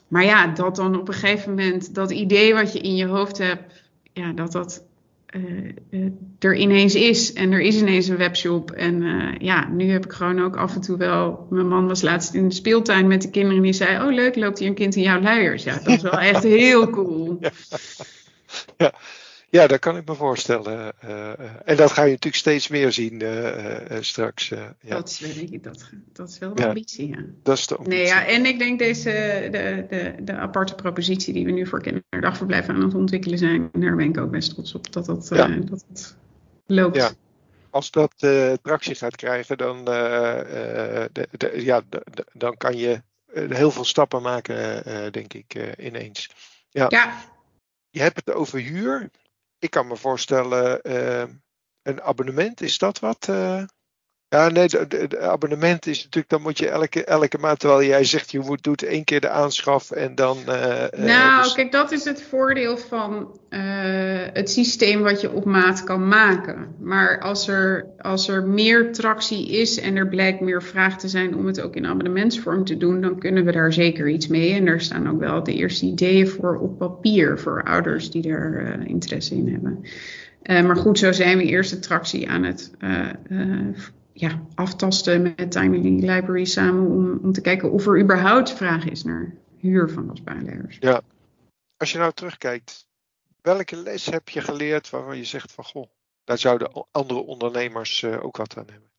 maar 0.08 0.24
ja, 0.24 0.46
dat 0.46 0.76
dan 0.76 1.00
op 1.00 1.08
een 1.08 1.14
gegeven 1.14 1.50
moment, 1.50 1.94
dat 1.94 2.10
idee 2.10 2.54
wat 2.54 2.72
je 2.72 2.78
in 2.78 2.96
je 2.96 3.06
hoofd 3.06 3.38
hebt, 3.38 3.82
ja, 4.12 4.32
dat 4.32 4.52
dat 4.52 4.84
uh, 5.36 6.10
er 6.38 6.54
ineens 6.54 6.94
is. 6.94 7.32
En 7.32 7.52
er 7.52 7.60
is 7.60 7.76
ineens 7.76 8.08
een 8.08 8.16
webshop. 8.16 8.70
En 8.70 9.02
uh, 9.02 9.34
ja, 9.38 9.68
nu 9.68 9.90
heb 9.90 10.04
ik 10.04 10.12
gewoon 10.12 10.42
ook 10.42 10.56
af 10.56 10.74
en 10.74 10.80
toe 10.80 10.96
wel. 10.96 11.46
Mijn 11.50 11.68
man 11.68 11.88
was 11.88 12.02
laatst 12.02 12.34
in 12.34 12.48
de 12.48 12.54
speeltuin 12.54 13.06
met 13.06 13.22
de 13.22 13.30
kinderen. 13.30 13.56
En 13.56 13.62
die 13.62 13.72
zei: 13.72 14.06
Oh, 14.06 14.14
leuk, 14.14 14.36
loopt 14.36 14.58
hier 14.58 14.68
een 14.68 14.74
kind 14.74 14.96
in 14.96 15.02
jouw 15.02 15.20
luiers. 15.20 15.64
Ja, 15.64 15.74
dat 15.74 15.86
is 15.86 16.02
wel 16.02 16.18
echt 16.18 16.42
heel 16.42 16.90
cool. 16.90 17.38
Ja. 18.76 18.94
Ja, 19.50 19.66
dat 19.66 19.78
kan 19.78 19.96
ik 19.96 20.08
me 20.08 20.14
voorstellen. 20.14 20.92
Uh, 21.04 21.28
en 21.64 21.76
dat 21.76 21.90
ga 21.90 22.02
je 22.02 22.10
natuurlijk 22.10 22.36
steeds 22.36 22.68
meer 22.68 22.92
zien 22.92 23.22
uh, 23.22 23.90
uh, 23.90 23.96
straks. 24.00 24.48
ja. 24.48 24.74
dat, 24.80 25.08
is, 25.08 25.50
dat, 25.60 25.90
dat 26.12 26.28
is 26.28 26.38
wel 26.38 26.54
de 26.54 26.62
ja, 26.62 26.68
ambitie, 26.68 27.08
ja. 27.08 27.24
Dat 27.42 27.58
is 27.58 27.66
de 27.66 27.76
ambitie. 27.76 27.98
Nee, 27.98 28.06
ja, 28.06 28.26
en 28.26 28.46
ik 28.46 28.58
denk 28.58 28.78
deze, 28.78 29.10
de, 29.50 29.86
de, 29.88 30.14
de 30.20 30.32
aparte 30.32 30.74
propositie 30.74 31.32
die 31.32 31.44
we 31.44 31.50
nu 31.50 31.66
voor 31.66 31.82
kinderdagverblijven 31.82 32.74
aan 32.74 32.82
het 32.82 32.94
ontwikkelen 32.94 33.38
zijn, 33.38 33.68
daar 33.72 33.96
ben 33.96 34.08
ik 34.08 34.18
ook 34.18 34.30
best 34.30 34.54
trots 34.54 34.74
op 34.74 34.92
dat 34.92 35.06
dat, 35.06 35.28
ja. 35.30 35.46
dat, 35.46 35.84
dat 35.88 36.16
loopt. 36.66 36.96
Ja. 36.96 37.10
Als 37.70 37.90
dat 37.90 38.12
tractie 38.62 38.94
gaat 38.94 39.16
krijgen, 39.16 39.58
dan, 39.58 39.84
de, 39.84 41.28
de, 41.30 41.52
ja, 41.64 41.82
dan 42.32 42.56
kan 42.56 42.76
je 42.76 43.02
heel 43.32 43.70
veel 43.70 43.84
stappen 43.84 44.22
maken, 44.22 44.82
denk 45.12 45.34
ik, 45.34 45.76
ineens. 45.78 46.30
Ja. 46.70 46.86
ja. 46.88 47.14
Je 47.90 48.00
hebt 48.00 48.16
het 48.16 48.34
over 48.34 48.58
huur 48.58 49.10
ik 49.58 49.70
kan 49.70 49.86
me 49.86 49.96
voorstellen, 49.96 50.80
uh, 50.82 51.34
een 51.82 52.02
abonnement, 52.02 52.60
is 52.60 52.78
dat 52.78 52.98
wat? 52.98 53.28
Ja, 54.30 54.48
nee, 54.48 54.62
het 54.88 55.18
abonnement 55.18 55.86
is 55.86 56.02
natuurlijk, 56.02 56.28
dan 56.28 56.42
moet 56.42 56.58
je 56.58 56.68
elke, 56.68 57.04
elke 57.04 57.38
maand, 57.38 57.58
terwijl 57.58 57.82
jij 57.82 58.04
zegt, 58.04 58.30
je 58.30 58.38
moet, 58.38 58.62
doet 58.62 58.82
één 58.82 59.04
keer 59.04 59.20
de 59.20 59.28
aanschaf 59.28 59.90
en 59.90 60.14
dan. 60.14 60.38
Uh, 60.48 60.84
nou, 60.96 61.42
dus... 61.42 61.52
kijk, 61.52 61.72
dat 61.72 61.92
is 61.92 62.04
het 62.04 62.22
voordeel 62.22 62.76
van 62.76 63.38
uh, 63.50 63.60
het 64.32 64.50
systeem 64.50 65.02
wat 65.02 65.20
je 65.20 65.32
op 65.32 65.44
maat 65.44 65.84
kan 65.84 66.08
maken. 66.08 66.74
Maar 66.80 67.20
als 67.20 67.48
er, 67.48 67.86
als 67.98 68.28
er 68.28 68.42
meer 68.42 68.92
tractie 68.92 69.48
is 69.50 69.80
en 69.80 69.96
er 69.96 70.08
blijkt 70.08 70.40
meer 70.40 70.62
vraag 70.62 70.98
te 70.98 71.08
zijn 71.08 71.36
om 71.36 71.46
het 71.46 71.60
ook 71.60 71.76
in 71.76 71.86
abonnementsvorm 71.86 72.64
te 72.64 72.76
doen, 72.76 73.00
dan 73.00 73.18
kunnen 73.18 73.44
we 73.44 73.52
daar 73.52 73.72
zeker 73.72 74.08
iets 74.08 74.26
mee. 74.26 74.52
En 74.52 74.66
er 74.66 74.80
staan 74.80 75.10
ook 75.10 75.20
wel 75.20 75.42
de 75.42 75.54
eerste 75.54 75.86
ideeën 75.86 76.28
voor 76.28 76.58
op 76.58 76.78
papier 76.78 77.38
voor 77.38 77.62
ouders 77.62 78.10
die 78.10 78.28
er 78.28 78.78
uh, 78.80 78.88
interesse 78.88 79.34
in 79.34 79.48
hebben. 79.48 79.84
Maar 80.66 80.76
goed, 80.76 80.98
zo 80.98 81.12
zijn 81.12 81.38
we 81.38 81.44
eerst 81.44 81.70
de 81.70 81.78
tractie 81.78 82.30
aan 82.30 82.42
het 82.42 82.70
ja, 84.20 84.42
aftasten 84.54 85.22
met 85.22 85.50
Timely 85.50 86.10
Library 86.10 86.44
samen 86.44 86.86
om, 86.86 87.18
om 87.22 87.32
te 87.32 87.40
kijken 87.40 87.70
of 87.70 87.86
er 87.86 88.00
überhaupt 88.00 88.52
vraag 88.52 88.84
is 88.84 89.04
naar 89.04 89.34
huur 89.58 89.90
van 89.90 90.06
losbaarleiders. 90.06 90.76
Ja, 90.80 91.00
als 91.76 91.92
je 91.92 91.98
nou 91.98 92.12
terugkijkt, 92.12 92.86
welke 93.42 93.76
les 93.76 94.06
heb 94.06 94.28
je 94.28 94.40
geleerd 94.40 94.90
waarvan 94.90 95.16
je 95.16 95.24
zegt 95.24 95.52
van 95.52 95.64
goh, 95.64 95.90
daar 96.24 96.38
zouden 96.38 96.86
andere 96.90 97.20
ondernemers 97.20 98.02
uh, 98.02 98.24
ook 98.24 98.36
wat 98.36 98.56
aan 98.56 98.66
hebben? 98.72 98.90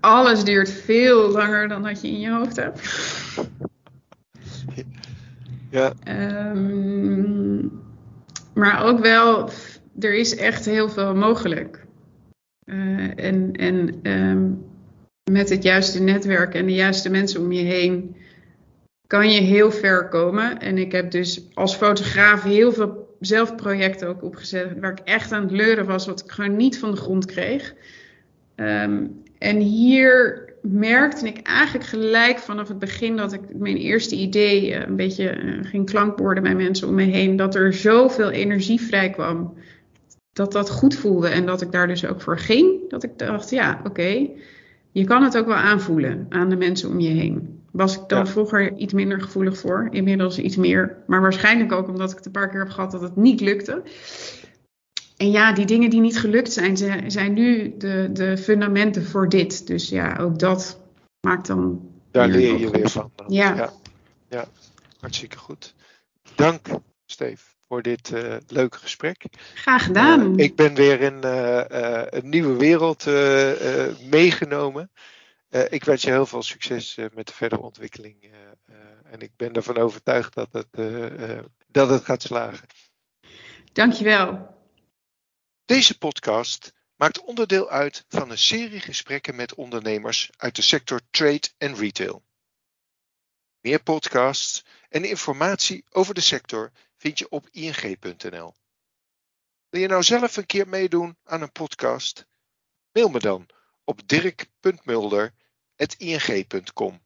Alles 0.00 0.44
duurt 0.44 0.70
veel 0.70 1.30
langer 1.30 1.68
dan 1.68 1.82
dat 1.82 2.00
je 2.00 2.08
in 2.08 2.20
je 2.20 2.30
hoofd 2.30 2.56
hebt. 2.56 2.80
Ja. 5.70 5.92
Um, 6.52 7.82
maar 8.54 8.84
ook 8.84 9.00
wel, 9.00 9.50
er 9.98 10.14
is 10.14 10.36
echt 10.36 10.64
heel 10.64 10.88
veel 10.88 11.14
mogelijk. 11.14 11.79
Uh, 12.72 13.24
en 13.24 13.52
en 13.52 14.00
um, 14.02 14.64
met 15.30 15.48
het 15.48 15.62
juiste 15.62 16.02
netwerk 16.02 16.54
en 16.54 16.66
de 16.66 16.74
juiste 16.74 17.10
mensen 17.10 17.40
om 17.40 17.52
je 17.52 17.62
heen 17.62 18.16
kan 19.06 19.30
je 19.30 19.40
heel 19.40 19.70
ver 19.70 20.08
komen. 20.08 20.60
En 20.60 20.78
ik 20.78 20.92
heb 20.92 21.10
dus 21.10 21.42
als 21.54 21.76
fotograaf 21.76 22.42
heel 22.42 22.72
veel 22.72 23.16
zelfprojecten 23.20 24.08
ook 24.08 24.22
opgezet 24.22 24.80
waar 24.80 24.92
ik 24.92 24.98
echt 25.04 25.32
aan 25.32 25.42
het 25.42 25.50
leuren 25.50 25.86
was, 25.86 26.06
wat 26.06 26.20
ik 26.20 26.30
gewoon 26.30 26.56
niet 26.56 26.78
van 26.78 26.90
de 26.90 26.96
grond 26.96 27.26
kreeg. 27.26 27.74
Um, 28.56 29.22
en 29.38 29.56
hier 29.56 30.48
merkte 30.62 31.26
ik 31.26 31.46
eigenlijk 31.46 31.86
gelijk 31.86 32.38
vanaf 32.38 32.68
het 32.68 32.78
begin 32.78 33.16
dat 33.16 33.32
ik 33.32 33.40
mijn 33.54 33.76
eerste 33.76 34.16
idee 34.16 34.70
uh, 34.70 34.80
een 34.86 34.96
beetje 34.96 35.42
uh, 35.42 35.58
ging 35.62 35.90
klankborden 35.90 36.42
bij 36.42 36.54
mensen 36.54 36.88
om 36.88 36.94
me 36.94 37.02
heen, 37.02 37.36
dat 37.36 37.54
er 37.54 37.72
zoveel 37.72 38.30
energie 38.30 38.80
vrij 38.80 39.10
kwam 39.10 39.54
dat 40.40 40.52
dat 40.52 40.70
goed 40.70 40.94
voelde 40.94 41.28
en 41.28 41.46
dat 41.46 41.60
ik 41.60 41.72
daar 41.72 41.86
dus 41.86 42.06
ook 42.06 42.20
voor 42.20 42.38
ging. 42.38 42.90
Dat 42.90 43.02
ik 43.02 43.18
dacht, 43.18 43.50
ja, 43.50 43.76
oké, 43.78 43.88
okay, 43.88 44.36
je 44.90 45.04
kan 45.04 45.22
het 45.22 45.38
ook 45.38 45.46
wel 45.46 45.56
aanvoelen 45.56 46.26
aan 46.28 46.48
de 46.48 46.56
mensen 46.56 46.88
om 46.88 47.00
je 47.00 47.08
heen. 47.08 47.62
Was 47.72 47.96
ik 47.96 48.08
dan 48.08 48.18
ja. 48.18 48.26
vroeger 48.26 48.76
iets 48.76 48.92
minder 48.92 49.20
gevoelig 49.20 49.58
voor, 49.58 49.88
inmiddels 49.90 50.38
iets 50.38 50.56
meer. 50.56 50.96
Maar 51.06 51.20
waarschijnlijk 51.20 51.72
ook 51.72 51.88
omdat 51.88 52.10
ik 52.10 52.16
het 52.16 52.26
een 52.26 52.32
paar 52.32 52.48
keer 52.48 52.58
heb 52.58 52.68
gehad 52.70 52.90
dat 52.90 53.00
het 53.00 53.16
niet 53.16 53.40
lukte. 53.40 53.82
En 55.16 55.30
ja, 55.30 55.52
die 55.52 55.66
dingen 55.66 55.90
die 55.90 56.00
niet 56.00 56.18
gelukt 56.18 56.52
zijn, 56.52 56.76
zijn 57.10 57.32
nu 57.32 57.74
de, 57.78 58.10
de 58.12 58.36
fundamenten 58.38 59.04
voor 59.04 59.28
dit. 59.28 59.66
Dus 59.66 59.88
ja, 59.88 60.16
ook 60.16 60.38
dat 60.38 60.80
maakt 61.20 61.46
dan. 61.46 61.88
Daar 62.10 62.28
leer 62.28 62.58
je 62.58 62.70
weer 62.70 62.90
van. 62.90 63.10
Ja. 63.26 63.54
ja. 63.54 63.72
Ja, 64.28 64.44
hartstikke 65.00 65.38
goed. 65.38 65.74
Dank, 66.34 66.60
Steve 67.06 67.49
voor 67.70 67.82
dit 67.82 68.10
uh, 68.10 68.36
leuke 68.46 68.78
gesprek. 68.78 69.24
Graag 69.54 69.84
gedaan. 69.84 70.38
Uh, 70.38 70.44
ik 70.44 70.56
ben 70.56 70.74
weer 70.74 71.00
in 71.00 71.20
uh, 71.24 71.62
een 72.06 72.28
nieuwe 72.28 72.56
wereld 72.56 73.04
meegenomen. 74.10 74.90
ik 75.68 75.84
wens 75.84 76.02
je 76.02 76.10
heel 76.10 76.26
veel 76.26 76.42
succes 76.42 76.96
met 77.14 77.26
de 77.26 77.32
verdere 77.32 77.62
ontwikkeling. 77.62 78.30
en 79.10 79.20
ik 79.20 79.30
ben 79.36 79.52
ervan 79.52 79.76
overtuigd 79.76 80.34
dat 80.34 80.48
het, 80.52 80.66
dat 81.66 81.88
het 81.88 82.04
gaat 82.04 82.22
slagen. 82.22 82.66
Dankjewel. 83.72 84.54
Deze 85.64 85.98
podcast 85.98 86.72
maakt 86.96 87.20
onderdeel 87.20 87.70
uit 87.70 88.04
van 88.08 88.30
een 88.30 88.38
serie 88.38 88.80
gesprekken 88.80 89.36
met 89.36 89.54
ondernemers 89.54 90.30
uit 90.36 90.56
de 90.56 90.62
sector 90.62 91.00
trade 91.10 91.48
en 91.58 91.74
retail. 91.74 92.22
Meer 93.60 93.82
podcasts 93.82 94.64
en 94.88 95.04
informatie 95.04 95.84
over 95.90 96.14
de 96.14 96.20
sector 96.20 96.72
vind 97.00 97.18
je 97.18 97.28
op 97.28 97.48
ing.nl. 97.50 98.54
Wil 99.68 99.80
je 99.80 99.88
nou 99.88 100.02
zelf 100.02 100.36
een 100.36 100.46
keer 100.46 100.68
meedoen 100.68 101.18
aan 101.24 101.42
een 101.42 101.52
podcast? 101.52 102.26
Mail 102.92 103.08
me 103.08 103.18
dan 103.18 103.48
op 103.84 104.08
dirk.mulder.ing.com. 104.08 107.00